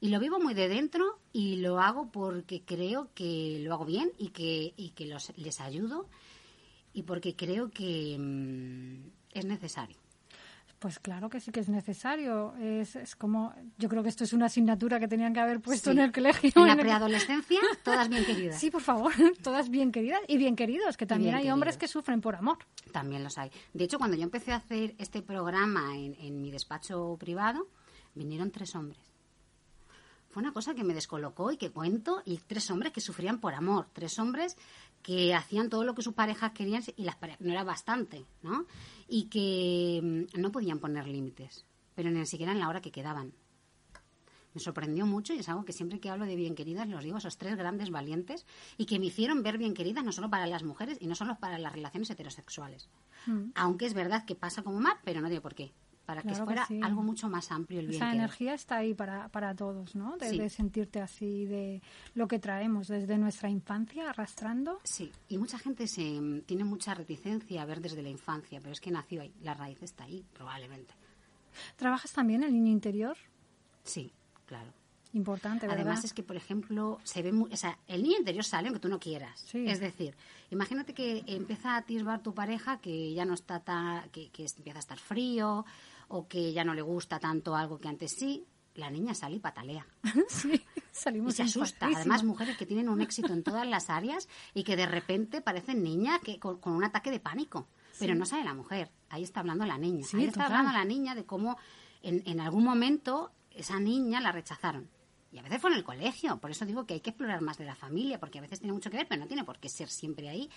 Y 0.00 0.08
lo 0.08 0.18
vivo 0.18 0.40
muy 0.40 0.54
de 0.54 0.70
dentro 0.70 1.18
y 1.30 1.56
lo 1.56 1.78
hago 1.78 2.10
porque 2.10 2.62
creo 2.64 3.10
que 3.14 3.58
lo 3.62 3.74
hago 3.74 3.84
bien 3.84 4.10
y 4.16 4.30
que, 4.30 4.72
y 4.78 4.92
que 4.96 5.04
los, 5.04 5.36
les 5.36 5.60
ayudo 5.60 6.08
y 6.94 7.02
porque 7.02 7.36
creo 7.36 7.68
que 7.70 8.16
mm, 8.18 9.10
es 9.34 9.44
necesario. 9.44 9.98
Pues 10.80 10.98
claro 10.98 11.28
que 11.28 11.40
sí 11.40 11.52
que 11.52 11.60
es 11.60 11.68
necesario. 11.68 12.54
Es, 12.56 12.96
es 12.96 13.14
como, 13.14 13.54
yo 13.76 13.88
creo 13.90 14.02
que 14.02 14.08
esto 14.08 14.24
es 14.24 14.32
una 14.32 14.46
asignatura 14.46 14.98
que 14.98 15.06
tenían 15.08 15.34
que 15.34 15.40
haber 15.40 15.60
puesto 15.60 15.90
Sí. 15.92 15.96
en 15.98 16.02
el 16.04 16.10
colegio. 16.10 16.50
En 16.56 16.66
la 16.68 16.74
preadolescencia, 16.76 17.60
todas 17.84 18.08
bien 18.08 18.24
queridas. 18.24 18.58
Sí, 18.58 18.70
por 18.70 18.80
favor, 18.80 19.12
todas 19.42 19.68
bien 19.68 19.92
queridas 19.92 20.20
y 20.26 20.38
bien 20.38 20.56
queridos, 20.56 20.96
que 20.96 21.04
también 21.04 21.34
hay 21.34 21.50
hombres 21.50 21.76
que 21.76 21.86
sufren 21.86 22.22
por 22.22 22.34
amor. 22.34 22.56
También 22.92 23.22
los 23.22 23.36
hay. 23.36 23.50
De 23.74 23.84
hecho, 23.84 23.98
cuando 23.98 24.16
yo 24.16 24.22
empecé 24.22 24.52
a 24.52 24.56
hacer 24.56 24.94
este 24.98 25.20
programa 25.20 25.96
en, 25.98 26.16
en 26.18 26.40
mi 26.40 26.50
despacho 26.50 27.16
privado, 27.20 27.68
vinieron 28.14 28.50
tres 28.50 28.74
hombres. 28.74 28.98
Fue 30.30 30.42
una 30.42 30.52
cosa 30.52 30.74
que 30.74 30.84
me 30.84 30.94
descolocó 30.94 31.50
y 31.52 31.56
que 31.58 31.70
cuento, 31.72 32.22
y 32.24 32.38
tres 32.38 32.70
hombres 32.70 32.92
que 32.92 33.00
sufrían 33.00 33.38
por 33.40 33.52
amor, 33.52 33.88
tres 33.92 34.18
hombres 34.18 34.56
que 35.02 35.34
hacían 35.34 35.70
todo 35.70 35.84
lo 35.84 35.94
que 35.94 36.02
sus 36.02 36.14
parejas 36.14 36.52
querían 36.52 36.82
y 36.96 37.04
las 37.04 37.16
parejas 37.16 37.40
no 37.40 37.52
era 37.52 37.64
bastante, 37.64 38.24
¿no? 38.42 38.66
Y 39.08 39.24
que 39.24 40.00
mm, 40.02 40.40
no 40.40 40.52
podían 40.52 40.78
poner 40.78 41.06
límites, 41.06 41.64
pero 41.94 42.10
ni 42.10 42.24
siquiera 42.26 42.52
en 42.52 42.60
la 42.60 42.68
hora 42.68 42.80
que 42.80 42.92
quedaban. 42.92 43.32
me 44.54 44.60
sorprendió 44.60 45.06
mucho 45.06 45.32
y 45.32 45.38
es 45.38 45.48
algo 45.48 45.64
que 45.64 45.72
siempre 45.72 46.00
que 46.00 46.10
hablo 46.10 46.26
de 46.26 46.36
bien 46.36 46.54
queridas 46.54 46.88
los 46.88 47.04
digo, 47.04 47.18
esos 47.18 47.38
tres 47.38 47.56
grandes 47.56 47.90
valientes 47.90 48.46
y 48.76 48.86
que 48.86 48.98
me 48.98 49.06
hicieron 49.06 49.42
ver 49.42 49.58
bien 49.58 49.74
queridas 49.74 50.04
no 50.04 50.12
solo 50.12 50.28
para 50.28 50.46
las 50.46 50.64
mujeres 50.64 50.98
y 51.00 51.06
no 51.06 51.14
solo 51.14 51.38
para 51.38 51.58
las 51.58 51.72
relaciones 51.72 52.10
heterosexuales. 52.10 52.88
Mm. 53.26 53.50
Aunque 53.54 53.86
es 53.86 53.94
verdad 53.94 54.24
que 54.24 54.34
pasa 54.34 54.62
como 54.62 54.80
mar, 54.80 54.98
pero 55.04 55.20
no 55.20 55.28
tiene 55.28 55.40
por 55.40 55.54
qué. 55.54 55.72
Para 56.10 56.22
que 56.22 56.28
Claro 56.30 56.44
que 56.44 56.54
fuera 56.54 56.66
sí. 56.66 56.80
algo 56.82 57.04
mucho 57.04 57.28
más 57.28 57.52
amplio 57.52 57.78
el 57.78 57.86
bien 57.86 58.02
Esa 58.02 58.12
energía 58.12 58.54
está 58.54 58.78
ahí 58.78 58.94
para, 58.94 59.28
para 59.28 59.54
todos, 59.54 59.94
¿no? 59.94 60.16
De, 60.16 60.28
Sí. 60.30 60.38
de 60.38 60.50
sentirte 60.50 61.00
así, 61.00 61.44
de 61.44 61.80
lo 62.14 62.26
que 62.26 62.40
traemos 62.40 62.88
desde 62.88 63.16
nuestra 63.16 63.48
infancia 63.48 64.10
arrastrando. 64.10 64.80
Sí, 64.82 65.12
y 65.28 65.38
mucha 65.38 65.56
gente 65.56 65.86
se 65.86 66.20
mm, 66.20 66.40
tiene 66.46 66.64
mucha 66.64 66.94
reticencia 66.94 67.62
a 67.62 67.64
ver 67.64 67.80
desde 67.80 68.02
la 68.02 68.08
infancia, 68.08 68.58
pero 68.58 68.72
es 68.72 68.80
que 68.80 68.90
nació 68.90 69.22
ahí, 69.22 69.32
la 69.40 69.54
raíz 69.54 69.80
está 69.84 70.02
ahí, 70.02 70.24
probablemente. 70.32 70.92
¿Trabajas 71.76 72.10
también 72.10 72.42
el 72.42 72.52
niño 72.52 72.72
interior? 72.72 73.16
Sí, 73.84 74.10
claro. 74.46 74.72
Importante, 75.12 75.66
¿verdad? 75.66 75.82
Además 75.84 76.04
es 76.04 76.12
que, 76.12 76.22
por 76.22 76.36
ejemplo, 76.36 77.00
se 77.02 77.20
ve 77.22 77.32
muy, 77.32 77.52
o 77.52 77.56
sea, 77.56 77.76
el 77.88 78.02
niño 78.04 78.18
interior 78.18 78.44
sale 78.44 78.68
aunque 78.68 78.80
tú 78.80 78.88
no 78.88 79.00
quieras. 79.00 79.40
Sí. 79.44 79.64
Es 79.66 79.80
decir, 79.80 80.14
imagínate 80.52 80.94
que 80.94 81.24
empieza 81.26 81.72
a 81.74 81.78
atisbar 81.78 82.22
tu 82.22 82.32
pareja 82.32 82.78
que 82.80 83.12
ya 83.12 83.24
no 83.24 83.34
está 83.34 83.58
tan, 83.58 84.08
que, 84.10 84.30
que 84.30 84.46
empieza 84.56 84.78
a 84.78 84.80
estar 84.80 84.98
frío 84.98 85.64
o 86.10 86.28
que 86.28 86.52
ya 86.52 86.64
no 86.64 86.74
le 86.74 86.82
gusta 86.82 87.18
tanto 87.18 87.56
algo 87.56 87.78
que 87.78 87.88
antes 87.88 88.12
sí. 88.12 88.44
La 88.74 88.88
niña 88.88 89.14
sale 89.14 89.36
y 89.36 89.40
patalea 89.40 89.84
sí, 90.28 90.52
y 90.52 90.80
salimos 90.92 91.34
se 91.34 91.42
asusta. 91.42 91.88
Además, 91.92 92.22
mujeres 92.22 92.56
que 92.56 92.66
tienen 92.66 92.88
un 92.88 93.00
éxito 93.00 93.32
en 93.32 93.42
todas 93.42 93.66
las 93.66 93.90
áreas 93.90 94.28
y 94.54 94.62
que 94.62 94.76
de 94.76 94.86
repente 94.86 95.40
parecen 95.40 95.82
niñas 95.82 96.20
que 96.20 96.38
con, 96.38 96.58
con 96.60 96.74
un 96.74 96.84
ataque 96.84 97.10
de 97.10 97.18
pánico. 97.18 97.66
Pero 97.98 98.14
no 98.14 98.24
sabe 98.24 98.44
la 98.44 98.54
mujer. 98.54 98.90
Ahí 99.08 99.24
está 99.24 99.40
hablando 99.40 99.66
la 99.66 99.76
niña. 99.76 100.04
Sí, 100.06 100.18
Ahí 100.18 100.24
está 100.26 100.44
total. 100.44 100.58
hablando 100.58 100.78
la 100.78 100.84
niña 100.84 101.14
de 101.16 101.24
cómo 101.26 101.58
en, 102.02 102.22
en 102.26 102.40
algún 102.40 102.62
momento 102.64 103.32
esa 103.50 103.80
niña 103.80 104.20
la 104.20 104.30
rechazaron. 104.30 104.88
Y 105.32 105.38
a 105.38 105.42
veces 105.42 105.60
fue 105.60 105.70
en 105.70 105.76
el 105.76 105.84
colegio. 105.84 106.38
Por 106.40 106.52
eso 106.52 106.64
digo 106.64 106.86
que 106.86 106.94
hay 106.94 107.00
que 107.00 107.10
explorar 107.10 107.40
más 107.40 107.58
de 107.58 107.64
la 107.64 107.74
familia, 107.74 108.20
porque 108.20 108.38
a 108.38 108.42
veces 108.42 108.60
tiene 108.60 108.72
mucho 108.72 108.90
que 108.90 108.98
ver, 108.98 109.08
pero 109.08 109.20
no 109.20 109.26
tiene 109.26 109.44
por 109.44 109.58
qué 109.58 109.68
ser 109.68 109.88
siempre 109.88 110.28
ahí. 110.28 110.48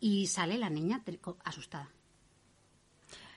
Y 0.00 0.26
sale 0.26 0.58
la 0.58 0.68
niña 0.68 1.02
asustada. 1.44 1.90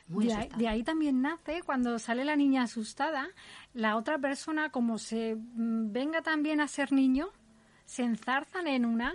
Muy 0.10 0.26
de, 0.26 0.34
ahí, 0.34 0.40
asustada. 0.40 0.60
de 0.60 0.68
ahí 0.68 0.84
también 0.84 1.22
nace 1.22 1.62
cuando 1.64 2.00
sale 2.00 2.26
la 2.26 2.36
niña 2.36 2.64
asustada, 2.64 3.30
la 3.74 3.96
otra 3.96 4.18
persona, 4.18 4.72
como 4.72 4.98
se 4.98 5.36
mm, 5.36 5.92
venga 5.92 6.22
también 6.22 6.62
a 6.62 6.68
ser 6.68 6.92
niño, 6.92 7.30
se 7.86 8.04
enzarzan 8.04 8.68
en 8.68 8.86
una 8.86 9.14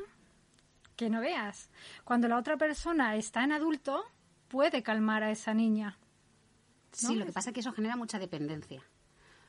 que 0.97 1.11
no 1.11 1.21
veas. 1.21 1.71
Cuando 2.05 2.29
la 2.29 2.39
otra 2.39 2.57
persona 2.57 3.17
está 3.17 3.43
en 3.43 3.53
adulto, 3.53 4.05
puede 4.49 4.85
calmar 4.85 5.25
a 5.25 5.33
esa 5.33 5.53
niña. 5.53 5.99
Sí, 6.93 7.09
¿no? 7.09 7.15
lo 7.17 7.27
que 7.27 7.33
pasa 7.33 7.51
es 7.51 7.55
que 7.55 7.61
eso 7.61 7.73
genera 7.73 7.97
mucha 7.97 8.21
dependencia. 8.21 8.83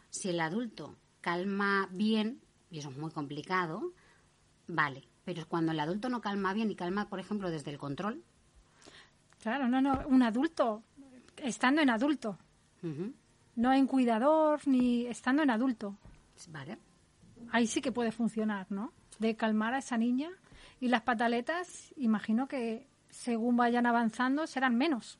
Si 0.09 0.29
el 0.29 0.39
adulto 0.39 0.95
calma 1.21 1.87
bien, 1.91 2.41
y 2.71 2.79
eso 2.79 2.89
es 2.89 2.97
muy 2.97 3.11
complicado, 3.11 3.93
vale. 4.67 5.07
Pero 5.23 5.47
cuando 5.47 5.71
el 5.71 5.79
adulto 5.79 6.09
no 6.09 6.21
calma 6.21 6.53
bien 6.53 6.71
y 6.71 6.75
calma, 6.75 7.07
por 7.07 7.19
ejemplo, 7.19 7.51
desde 7.51 7.69
el 7.71 7.77
control, 7.77 8.23
Claro, 9.45 9.67
no, 9.67 9.79
no, 9.79 10.01
un 10.07 10.23
adulto, 10.23 10.81
estando 11.37 11.81
en 11.81 11.89
adulto, 11.89 12.37
no 13.55 13.73
en 13.73 13.87
cuidador 13.87 14.67
ni 14.67 15.05
estando 15.07 15.43
en 15.43 15.49
adulto. 15.49 15.97
vale. 16.49 16.77
Ahí 17.51 17.67
sí 17.67 17.81
que 17.81 17.91
puede 17.91 18.11
funcionar, 18.11 18.67
¿no? 18.71 18.93
De 19.19 19.35
calmar 19.35 19.73
a 19.73 19.79
esa 19.79 19.97
niña. 19.97 20.29
Y 20.79 20.87
las 20.87 21.01
pataletas, 21.01 21.93
imagino 21.97 22.47
que 22.47 22.87
según 23.09 23.55
vayan 23.55 23.85
avanzando, 23.85 24.45
serán 24.47 24.75
menos. 24.75 25.19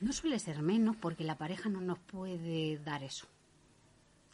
No 0.00 0.12
suele 0.12 0.38
ser 0.38 0.62
menos 0.62 0.96
porque 0.96 1.24
la 1.24 1.36
pareja 1.36 1.68
no 1.68 1.80
nos 1.80 1.98
puede 1.98 2.78
dar 2.78 3.02
eso. 3.02 3.26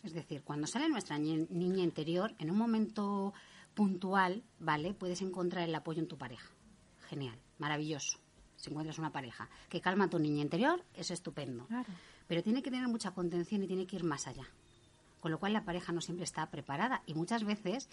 Es 0.03 0.12
decir, 0.12 0.42
cuando 0.42 0.66
sale 0.66 0.88
nuestra 0.88 1.16
niña 1.18 1.83
interior, 1.83 2.35
en 2.38 2.51
un 2.51 2.59
momento 2.59 3.33
puntual, 3.75 4.42
¿vale? 4.59 4.95
Puedes 4.95 5.23
encontrar 5.23 5.68
el 5.68 5.75
apoyo 5.75 6.01
en 6.01 6.09
tu 6.09 6.18
pareja. 6.18 6.51
Genial, 7.09 7.38
maravilloso. 7.59 8.18
Si 8.62 8.70
encuentras 8.70 8.96
una 9.01 9.11
pareja 9.11 9.48
que 9.68 9.81
calma 9.81 10.05
a 10.05 10.09
tu 10.09 10.20
niña 10.20 10.40
interior, 10.40 10.85
es 10.94 11.11
estupendo. 11.11 11.66
Claro. 11.66 11.88
Pero 12.29 12.44
tiene 12.44 12.62
que 12.62 12.70
tener 12.70 12.87
mucha 12.87 13.11
contención 13.11 13.61
y 13.64 13.66
tiene 13.66 13.88
que 13.88 13.96
ir 13.96 14.05
más 14.05 14.29
allá. 14.29 14.46
Con 15.18 15.33
lo 15.33 15.40
cual 15.40 15.53
la 15.53 15.64
pareja 15.64 15.90
no 15.90 16.01
siempre 16.01 16.22
está 16.22 16.48
preparada. 16.48 17.03
Y 17.07 17.14
muchas 17.14 17.42
veces, 17.42 17.88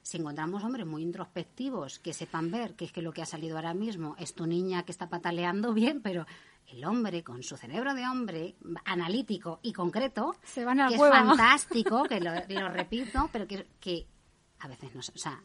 si 0.00 0.16
encontramos 0.16 0.64
hombres 0.64 0.86
muy 0.86 1.02
introspectivos 1.02 1.98
que 1.98 2.14
sepan 2.14 2.50
ver 2.50 2.76
que 2.76 2.86
es 2.86 2.92
que 2.92 3.02
lo 3.02 3.12
que 3.12 3.20
ha 3.20 3.26
salido 3.26 3.56
ahora 3.56 3.74
mismo 3.74 4.16
es 4.18 4.34
tu 4.34 4.46
niña 4.46 4.84
que 4.84 4.92
está 4.92 5.10
pataleando 5.10 5.74
bien, 5.74 6.00
pero 6.00 6.24
el 6.68 6.82
hombre 6.86 7.22
con 7.22 7.42
su 7.42 7.58
cerebro 7.58 7.92
de 7.92 8.06
hombre 8.06 8.54
analítico 8.86 9.60
y 9.62 9.74
concreto, 9.74 10.34
Se 10.44 10.64
van 10.64 10.78
que 10.88 10.96
cueva. 10.96 11.20
es 11.20 11.26
fantástico, 11.26 12.04
que 12.04 12.20
lo, 12.20 12.30
lo 12.48 12.68
repito, 12.70 13.28
pero 13.30 13.46
que, 13.46 13.66
que 13.78 14.06
a 14.60 14.68
veces 14.68 14.94
no, 14.94 15.00
o 15.00 15.18
sea, 15.18 15.42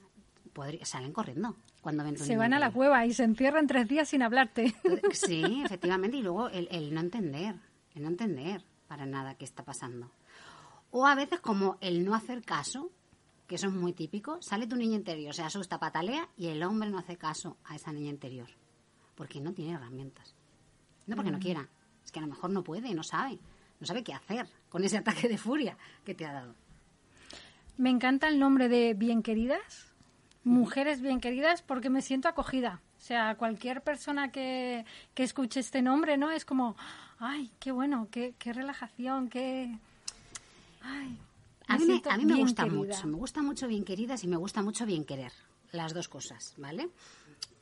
podría- 0.54 0.86
salen 0.86 1.12
corriendo 1.14 1.56
cuando 1.82 2.04
ven 2.04 2.16
tu 2.16 2.24
Se 2.24 2.38
van 2.38 2.54
a 2.54 2.60
la 2.60 2.72
cueva 2.72 3.06
y 3.06 3.14
se 3.14 3.24
encierran 3.24 3.68
tres 3.68 3.88
días 3.88 4.10
sin 4.10 4.22
hablarte. 4.22 4.74
Sí, 5.14 5.62
efectivamente, 5.66 6.18
y 6.18 6.22
luego 6.22 6.50
el, 6.50 6.68
el 6.72 6.94
no 6.94 7.00
entender, 7.02 7.56
el 7.96 8.04
no 8.04 8.10
entender 8.10 8.64
para 8.88 9.06
nada 9.06 9.36
qué 9.36 9.46
está 9.46 9.64
pasando. 9.64 10.12
O 10.92 11.08
a 11.08 11.16
veces 11.16 11.40
como 11.40 11.78
el 11.82 12.04
no 12.06 12.14
hacer 12.16 12.44
caso, 12.44 12.92
que 13.48 13.56
eso 13.56 13.68
es 13.68 13.74
muy 13.74 13.94
típico, 13.94 14.42
sale 14.42 14.68
tu 14.68 14.76
niña 14.76 14.96
interior, 14.98 15.34
se 15.34 15.42
asusta, 15.44 15.80
patalea 15.80 16.28
y 16.38 16.48
el 16.48 16.62
hombre 16.64 16.90
no 16.90 16.98
hace 17.00 17.18
caso 17.18 17.58
a 17.66 17.76
esa 17.76 17.92
niña 17.94 18.10
interior, 18.10 18.48
porque 19.16 19.40
no 19.42 19.54
tiene 19.54 19.74
herramientas. 19.74 20.36
No 21.08 21.16
porque 21.16 21.32
no 21.32 21.40
quiera, 21.40 21.68
es 22.06 22.12
que 22.12 22.20
a 22.20 22.22
lo 22.22 22.28
mejor 22.28 22.50
no 22.52 22.64
puede, 22.64 22.94
no 22.94 23.04
sabe, 23.04 23.40
no 23.80 23.88
sabe 23.88 24.04
qué 24.04 24.14
hacer 24.14 24.48
con 24.70 24.84
ese 24.84 24.98
ataque 24.98 25.28
de 25.28 25.38
furia 25.38 25.78
que 26.06 26.14
te 26.14 26.26
ha 26.26 26.34
dado. 26.34 26.56
Me 27.78 27.90
encanta 27.90 28.28
el 28.28 28.38
nombre 28.40 28.70
de 28.70 28.94
Bien 28.94 29.24
Queridas, 29.24 29.91
Mujeres 30.44 31.02
Bien 31.02 31.20
Queridas, 31.20 31.62
porque 31.62 31.90
me 31.90 32.02
siento 32.02 32.28
acogida. 32.28 32.82
O 32.98 33.02
sea, 33.04 33.36
cualquier 33.36 33.82
persona 33.82 34.32
que, 34.32 34.86
que 35.14 35.24
escuche 35.24 35.60
este 35.60 35.82
nombre, 35.82 36.18
¿no? 36.18 36.32
Es 36.32 36.46
como, 36.46 36.76
ay, 37.20 37.52
qué 37.60 37.72
bueno, 37.72 38.08
qué, 38.12 38.34
qué 38.40 38.54
relajación, 38.54 39.30
qué... 39.30 39.78
Ay, 40.84 41.18
A 41.68 41.78
mí, 41.78 41.86
me, 41.86 42.02
a 42.10 42.18
mí 42.18 42.26
me 42.26 42.36
gusta 42.36 42.64
querida. 42.64 42.78
mucho, 42.80 43.08
me 43.08 43.16
gusta 43.18 43.42
mucho 43.42 43.68
bien 43.68 43.84
queridas 43.84 44.24
y 44.24 44.28
me 44.28 44.36
gusta 44.38 44.62
mucho 44.62 44.86
bien 44.86 45.06
querer, 45.06 45.32
las 45.72 45.94
dos 45.94 46.08
cosas, 46.08 46.54
¿vale? 46.58 46.90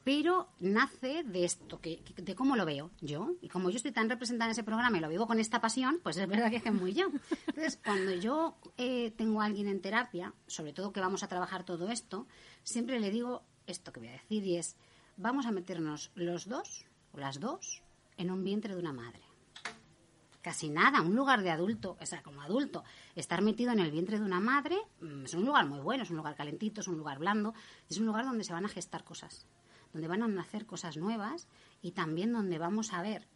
Pero 0.09 0.49
nace 0.59 1.21
de 1.23 1.45
esto, 1.45 1.79
que, 1.79 2.01
de 2.17 2.33
cómo 2.33 2.55
lo 2.55 2.65
veo 2.65 2.89
yo. 2.99 3.35
Y 3.41 3.47
como 3.47 3.69
yo 3.69 3.75
estoy 3.75 3.91
tan 3.91 4.09
representada 4.09 4.47
en 4.47 4.53
ese 4.53 4.63
programa 4.63 4.97
y 4.97 5.01
lo 5.01 5.07
vivo 5.07 5.27
con 5.27 5.39
esta 5.39 5.61
pasión, 5.61 5.99
pues 6.01 6.17
es 6.17 6.27
verdad 6.27 6.49
que 6.49 6.57
es 6.57 6.73
muy 6.73 6.93
yo. 6.93 7.11
Entonces, 7.45 7.77
cuando 7.85 8.13
yo 8.15 8.57
eh, 8.77 9.11
tengo 9.11 9.39
a 9.39 9.45
alguien 9.45 9.67
en 9.67 9.81
terapia, 9.81 10.33
sobre 10.47 10.73
todo 10.73 10.91
que 10.91 10.99
vamos 10.99 11.21
a 11.21 11.27
trabajar 11.27 11.63
todo 11.63 11.91
esto, 11.91 12.25
siempre 12.63 12.99
le 12.99 13.11
digo 13.11 13.43
esto 13.67 13.93
que 13.93 13.99
voy 13.99 14.09
a 14.09 14.13
decir 14.13 14.43
y 14.43 14.55
es, 14.55 14.77
vamos 15.15 15.45
a 15.45 15.51
meternos 15.51 16.09
los 16.15 16.49
dos, 16.49 16.87
o 17.11 17.19
las 17.19 17.39
dos, 17.39 17.83
en 18.17 18.31
un 18.31 18.43
vientre 18.43 18.73
de 18.73 18.79
una 18.79 18.93
madre 18.93 19.21
casi 20.41 20.69
nada, 20.69 21.01
un 21.01 21.15
lugar 21.15 21.43
de 21.43 21.51
adulto, 21.51 21.97
o 21.99 22.05
sea, 22.05 22.23
como 22.23 22.41
adulto, 22.41 22.83
estar 23.13 23.41
metido 23.41 23.73
en 23.73 23.79
el 23.79 23.91
vientre 23.91 24.17
de 24.17 24.25
una 24.25 24.39
madre 24.39 24.77
mm, 25.01 25.25
es 25.25 25.33
un 25.33 25.45
lugar 25.45 25.67
muy 25.67 25.81
bueno, 25.81 26.03
es 26.03 26.09
un 26.09 26.17
lugar 26.17 26.33
calentito, 26.35 26.81
es 26.81 26.87
un 26.87 26.97
lugar 26.97 27.19
blando, 27.19 27.53
es 27.89 27.97
un 27.99 28.05
lugar 28.05 28.25
donde 28.25 28.45
se 28.45 28.53
van 28.53 28.65
a 28.65 28.69
gestar 28.69 29.03
cosas, 29.03 29.45
donde 29.93 30.07
van 30.07 30.23
a 30.23 30.27
nacer 30.27 30.65
cosas 30.65 30.97
nuevas 30.97 31.47
y 31.81 31.91
también 31.91 32.31
donde 32.31 32.57
vamos 32.57 32.93
a 32.93 33.01
ver 33.01 33.27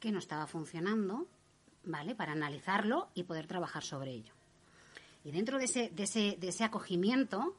qué 0.00 0.12
no 0.12 0.18
estaba 0.18 0.46
funcionando, 0.46 1.26
¿vale? 1.84 2.14
Para 2.14 2.32
analizarlo 2.32 3.08
y 3.14 3.22
poder 3.24 3.46
trabajar 3.46 3.82
sobre 3.82 4.10
ello. 4.12 4.34
Y 5.24 5.30
dentro 5.30 5.58
de 5.58 5.64
ese, 5.66 5.90
de 5.90 6.02
ese, 6.02 6.36
de 6.40 6.48
ese 6.48 6.64
acogimiento 6.64 7.56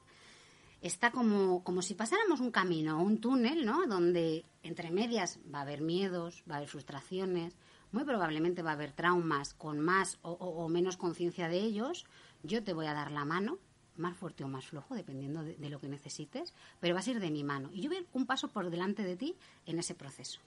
está 0.82 1.12
como, 1.12 1.63
como 1.63 1.82
si 1.82 1.94
pasáramos 1.94 2.42
un 2.42 2.52
camino, 2.52 3.02
un 3.02 3.20
túnel, 3.22 3.66
¿no? 3.66 3.88
Donde 3.88 4.46
entre 4.63 4.92
medias 4.92 5.39
va 5.54 5.60
a 5.60 5.62
haber 5.62 5.82
miedos, 5.82 6.44
va 6.50 6.56
a 6.56 6.58
haber 6.58 6.70
frustraciones, 6.70 7.56
muy 7.94 8.04
probablemente 8.04 8.62
va 8.63 8.72
a 8.72 8.74
haber 8.74 8.92
traumas 8.92 9.54
con 9.54 9.80
más 9.80 10.18
o, 10.24 10.32
o- 10.32 10.63
o 10.66 10.68
menos 10.70 10.98
conciencia 10.98 11.48
de 11.48 11.60
ellos. 11.60 12.06
Yo 12.44 12.63
te 12.63 12.74
voy 12.74 12.88
a 12.88 12.94
dar 12.94 13.12
la 13.12 13.24
mano, 13.24 13.60
más 13.98 14.16
fuerte 14.18 14.44
o 14.44 14.48
más 14.48 14.66
flojo, 14.66 14.96
dependiendo 14.96 15.44
de, 15.44 15.56
de 15.56 15.70
lo 15.70 15.80
que 15.80 15.88
necesites, 15.88 16.54
pero 16.80 16.96
vas 16.96 17.08
a 17.08 17.12
ir 17.12 17.20
de 17.20 17.32
mi 17.32 17.44
mano. 17.44 17.70
Y 17.74 17.82
yo 17.82 17.90
voy 17.90 17.98
a 17.98 18.02
ir 18.02 18.08
un 18.14 18.26
paso 18.26 18.48
por 18.48 18.70
delante 18.70 19.04
de 19.04 19.16
ti 19.16 19.36
en 19.66 19.80
ese 19.80 19.96
proceso. 19.96 20.40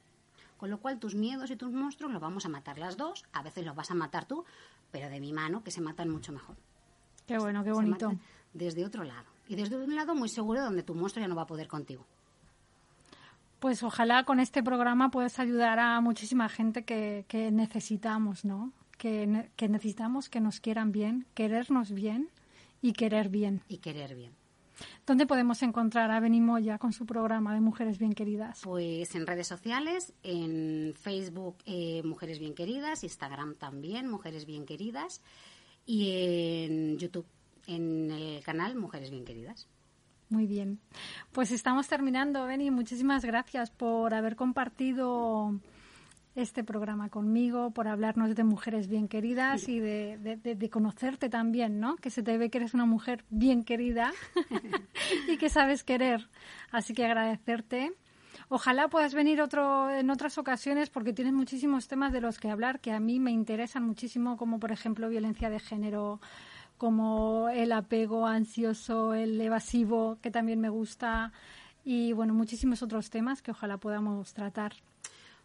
Con 0.56 0.70
lo 0.70 0.78
cual 0.78 0.98
tus 0.98 1.14
miedos 1.14 1.50
y 1.50 1.56
tus 1.56 1.70
monstruos 1.70 2.12
los 2.12 2.20
vamos 2.20 2.46
a 2.46 2.48
matar 2.48 2.78
las 2.78 2.96
dos, 2.96 3.24
a 3.32 3.42
veces 3.42 3.64
los 3.64 3.76
vas 3.76 3.90
a 3.90 3.94
matar 3.94 4.26
tú, 4.26 4.44
pero 4.90 5.10
de 5.10 5.20
mi 5.20 5.32
mano, 5.32 5.62
que 5.62 5.70
se 5.70 5.80
matan 5.80 6.08
mucho 6.08 6.32
mejor. 6.32 6.56
Qué 7.26 7.38
bueno, 7.38 7.62
qué 7.64 7.72
bonito. 7.72 8.12
desde 8.54 8.84
otro 8.84 9.04
lado. 9.04 9.26
Y 9.48 9.56
desde 9.56 9.76
un 9.76 9.94
lado 9.94 10.14
muy 10.14 10.28
seguro 10.28 10.62
donde 10.62 10.82
tu 10.82 10.94
monstruo 10.94 11.22
ya 11.22 11.28
no 11.28 11.36
va 11.36 11.42
a 11.42 11.46
poder 11.46 11.68
contigo. 11.68 12.04
Pues 13.60 13.82
ojalá 13.82 14.24
con 14.24 14.40
este 14.40 14.62
programa 14.62 15.10
puedas 15.10 15.38
ayudar 15.38 15.78
a 15.78 16.00
muchísima 16.00 16.48
gente 16.48 16.84
que, 16.84 17.24
que 17.28 17.50
necesitamos, 17.50 18.44
¿no? 18.44 18.72
Que 18.96 19.26
necesitamos 19.68 20.30
que 20.30 20.40
nos 20.40 20.60
quieran 20.60 20.90
bien, 20.90 21.26
querernos 21.34 21.92
bien 21.92 22.30
y 22.82 22.92
querer 22.92 23.28
bien. 23.28 23.62
Y 23.68 23.78
querer 23.78 24.14
bien. 24.14 24.32
¿Dónde 25.06 25.26
podemos 25.26 25.62
encontrar 25.62 26.10
a 26.10 26.20
Benimoya 26.20 26.78
con 26.78 26.92
su 26.92 27.06
programa 27.06 27.54
de 27.54 27.60
Mujeres 27.60 27.98
Bien 27.98 28.12
Queridas? 28.12 28.60
Pues 28.62 29.14
en 29.14 29.26
redes 29.26 29.46
sociales, 29.46 30.12
en 30.22 30.94
Facebook 30.98 31.56
eh, 31.64 32.02
Mujeres 32.04 32.38
Bien 32.38 32.54
Queridas, 32.54 33.04
Instagram 33.04 33.54
también 33.54 34.08
Mujeres 34.08 34.44
Bien 34.46 34.66
Queridas 34.66 35.22
y 35.86 36.64
en 36.64 36.98
YouTube, 36.98 37.26
en 37.66 38.10
el 38.10 38.42
canal 38.42 38.76
Mujeres 38.76 39.10
Bien 39.10 39.24
Queridas. 39.24 39.68
Muy 40.28 40.46
bien. 40.46 40.80
Pues 41.32 41.52
estamos 41.52 41.86
terminando, 41.86 42.44
Beni. 42.46 42.70
Muchísimas 42.70 43.24
gracias 43.24 43.70
por 43.70 44.12
haber 44.12 44.34
compartido 44.34 45.54
este 46.36 46.62
programa 46.62 47.08
conmigo, 47.08 47.70
por 47.70 47.88
hablarnos 47.88 48.34
de 48.34 48.44
mujeres 48.44 48.88
bien 48.88 49.08
queridas 49.08 49.68
y 49.68 49.80
de, 49.80 50.68
conocerte 50.70 51.28
también, 51.28 51.80
¿no? 51.80 51.96
Que 51.96 52.10
se 52.10 52.22
te 52.22 52.36
ve 52.36 52.50
que 52.50 52.58
eres 52.58 52.74
una 52.74 52.84
mujer 52.84 53.24
bien 53.30 53.64
querida 53.64 54.12
y 55.28 55.38
que 55.38 55.48
sabes 55.48 55.82
querer. 55.82 56.28
Así 56.70 56.92
que 56.94 57.06
agradecerte. 57.06 57.92
Ojalá 58.48 58.88
puedas 58.88 59.14
venir 59.14 59.40
otro, 59.40 59.90
en 59.90 60.10
otras 60.10 60.36
ocasiones 60.36 60.90
porque 60.90 61.14
tienes 61.14 61.32
muchísimos 61.32 61.88
temas 61.88 62.12
de 62.12 62.20
los 62.20 62.38
que 62.38 62.50
hablar 62.50 62.80
que 62.80 62.92
a 62.92 63.00
mí 63.00 63.18
me 63.18 63.30
interesan 63.30 63.82
muchísimo, 63.82 64.36
como 64.36 64.60
por 64.60 64.72
ejemplo 64.72 65.08
violencia 65.08 65.48
de 65.48 65.58
género, 65.58 66.20
como 66.76 67.48
el 67.48 67.72
apego 67.72 68.26
ansioso, 68.26 69.14
el 69.14 69.40
evasivo, 69.40 70.18
que 70.20 70.30
también 70.30 70.60
me 70.60 70.68
gusta, 70.68 71.32
y 71.88 72.12
bueno, 72.12 72.34
muchísimos 72.34 72.82
otros 72.82 73.10
temas 73.10 73.42
que 73.42 73.52
ojalá 73.52 73.78
podamos 73.78 74.34
tratar. 74.34 74.74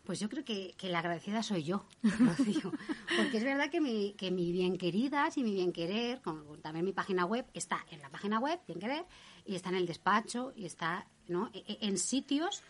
Pues 0.03 0.19
yo 0.19 0.29
creo 0.29 0.43
que, 0.43 0.75
la 0.81 0.99
agradecida 0.99 1.43
soy 1.43 1.63
yo, 1.63 1.85
Rocío. 2.03 2.71
Porque 3.17 3.37
es 3.37 3.43
verdad 3.43 3.69
que 3.69 3.79
mi, 3.79 4.13
que 4.13 4.31
mi 4.31 4.51
bien 4.51 4.77
queridas 4.77 5.37
y 5.37 5.43
mi 5.43 5.53
bien 5.53 5.71
querer, 5.71 6.21
como 6.21 6.57
también 6.57 6.85
mi 6.85 6.93
página 6.93 7.25
web, 7.25 7.45
está 7.53 7.85
en 7.91 8.01
la 8.01 8.09
página 8.09 8.39
web, 8.39 8.59
bien 8.67 8.79
querer, 8.79 9.05
y 9.45 9.55
está 9.55 9.69
en 9.69 9.75
el 9.75 9.85
despacho, 9.85 10.53
y 10.55 10.65
está 10.65 11.07
¿no? 11.27 11.49
E, 11.53 11.63
e, 11.67 11.87
en 11.87 11.97
sitios 11.97 12.63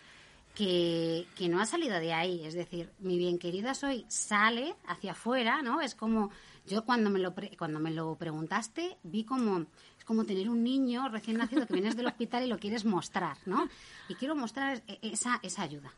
que, 0.55 1.25
que 1.35 1.47
no 1.47 1.61
ha 1.61 1.65
salido 1.65 1.99
de 1.99 2.13
ahí. 2.13 2.45
Es 2.45 2.53
decir, 2.53 2.91
mi 2.99 3.17
bien 3.17 3.39
querida 3.39 3.73
soy 3.73 4.05
sale 4.09 4.75
hacia 4.87 5.13
afuera, 5.13 5.61
¿no? 5.61 5.81
Es 5.81 5.95
como 5.95 6.31
yo 6.67 6.85
cuando 6.85 7.09
me 7.09 7.19
lo, 7.19 7.33
cuando 7.57 7.79
me 7.79 7.91
lo 7.91 8.15
preguntaste, 8.15 8.97
vi 9.03 9.23
como, 9.23 9.65
es 9.97 10.05
como 10.05 10.25
tener 10.25 10.49
un 10.49 10.63
niño 10.63 11.09
recién 11.09 11.37
nacido 11.37 11.65
que 11.65 11.73
vienes 11.73 11.95
del 11.95 12.07
hospital 12.07 12.43
y 12.43 12.47
lo 12.47 12.59
quieres 12.59 12.85
mostrar, 12.85 13.37
¿no? 13.45 13.67
Y 14.09 14.15
quiero 14.15 14.35
mostrar 14.35 14.83
e, 14.87 14.99
esa, 15.01 15.39
esa 15.43 15.63
ayuda 15.63 15.91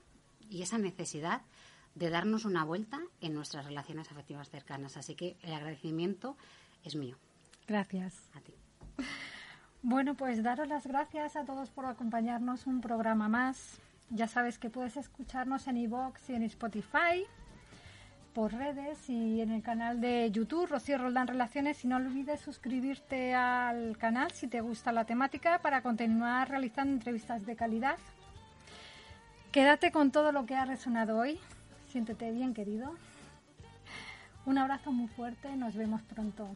y 0.54 0.62
esa 0.62 0.78
necesidad 0.78 1.42
de 1.96 2.10
darnos 2.10 2.46
una 2.46 2.64
vuelta 2.64 3.00
en 3.22 3.34
nuestras 3.34 3.66
relaciones 3.66 4.12
afectivas 4.12 4.50
cercanas. 4.50 4.98
Así 4.98 5.16
que 5.16 5.36
el 5.42 5.54
agradecimiento 5.54 6.38
es 6.84 6.96
mío. 6.96 7.18
Gracias. 7.68 8.30
A 8.36 8.42
ti. 8.42 8.54
Bueno, 9.82 10.16
pues 10.16 10.44
daros 10.44 10.68
las 10.68 10.86
gracias 10.88 11.36
a 11.36 11.44
todos 11.44 11.70
por 11.70 11.86
acompañarnos 11.86 12.68
un 12.68 12.82
programa 12.82 13.28
más. 13.28 13.80
Ya 14.10 14.28
sabes 14.28 14.60
que 14.60 14.70
puedes 14.70 14.96
escucharnos 14.96 15.68
en 15.68 15.78
iVoox 15.78 16.30
y 16.30 16.36
en 16.36 16.44
Spotify 16.44 17.26
por 18.34 18.54
redes 18.54 19.10
y 19.10 19.42
en 19.42 19.52
el 19.52 19.62
canal 19.62 20.02
de 20.02 20.32
YouTube, 20.32 20.68
Rocío 20.68 20.98
Roldán 20.98 21.28
Relaciones. 21.28 21.84
Y 21.84 21.88
no 21.88 21.98
olvides 21.98 22.42
suscribirte 22.42 23.34
al 23.34 23.98
canal 23.98 24.32
si 24.32 24.48
te 24.48 24.62
gusta 24.62 24.92
la 24.92 25.06
temática 25.06 25.60
para 25.60 25.82
continuar 25.82 26.50
realizando 26.50 26.94
entrevistas 26.94 27.46
de 27.46 27.56
calidad. 27.56 27.98
Quédate 29.54 29.92
con 29.92 30.10
todo 30.12 30.32
lo 30.32 30.48
que 30.48 30.56
ha 30.56 30.66
resonado 30.66 31.16
hoy. 31.16 31.40
Siéntete 31.92 32.32
bien, 32.32 32.56
querido. 32.56 32.96
Un 34.48 34.58
abrazo 34.58 34.92
muy 34.92 35.08
fuerte. 35.10 35.56
Nos 35.56 35.76
vemos 35.76 36.02
pronto. 36.02 36.50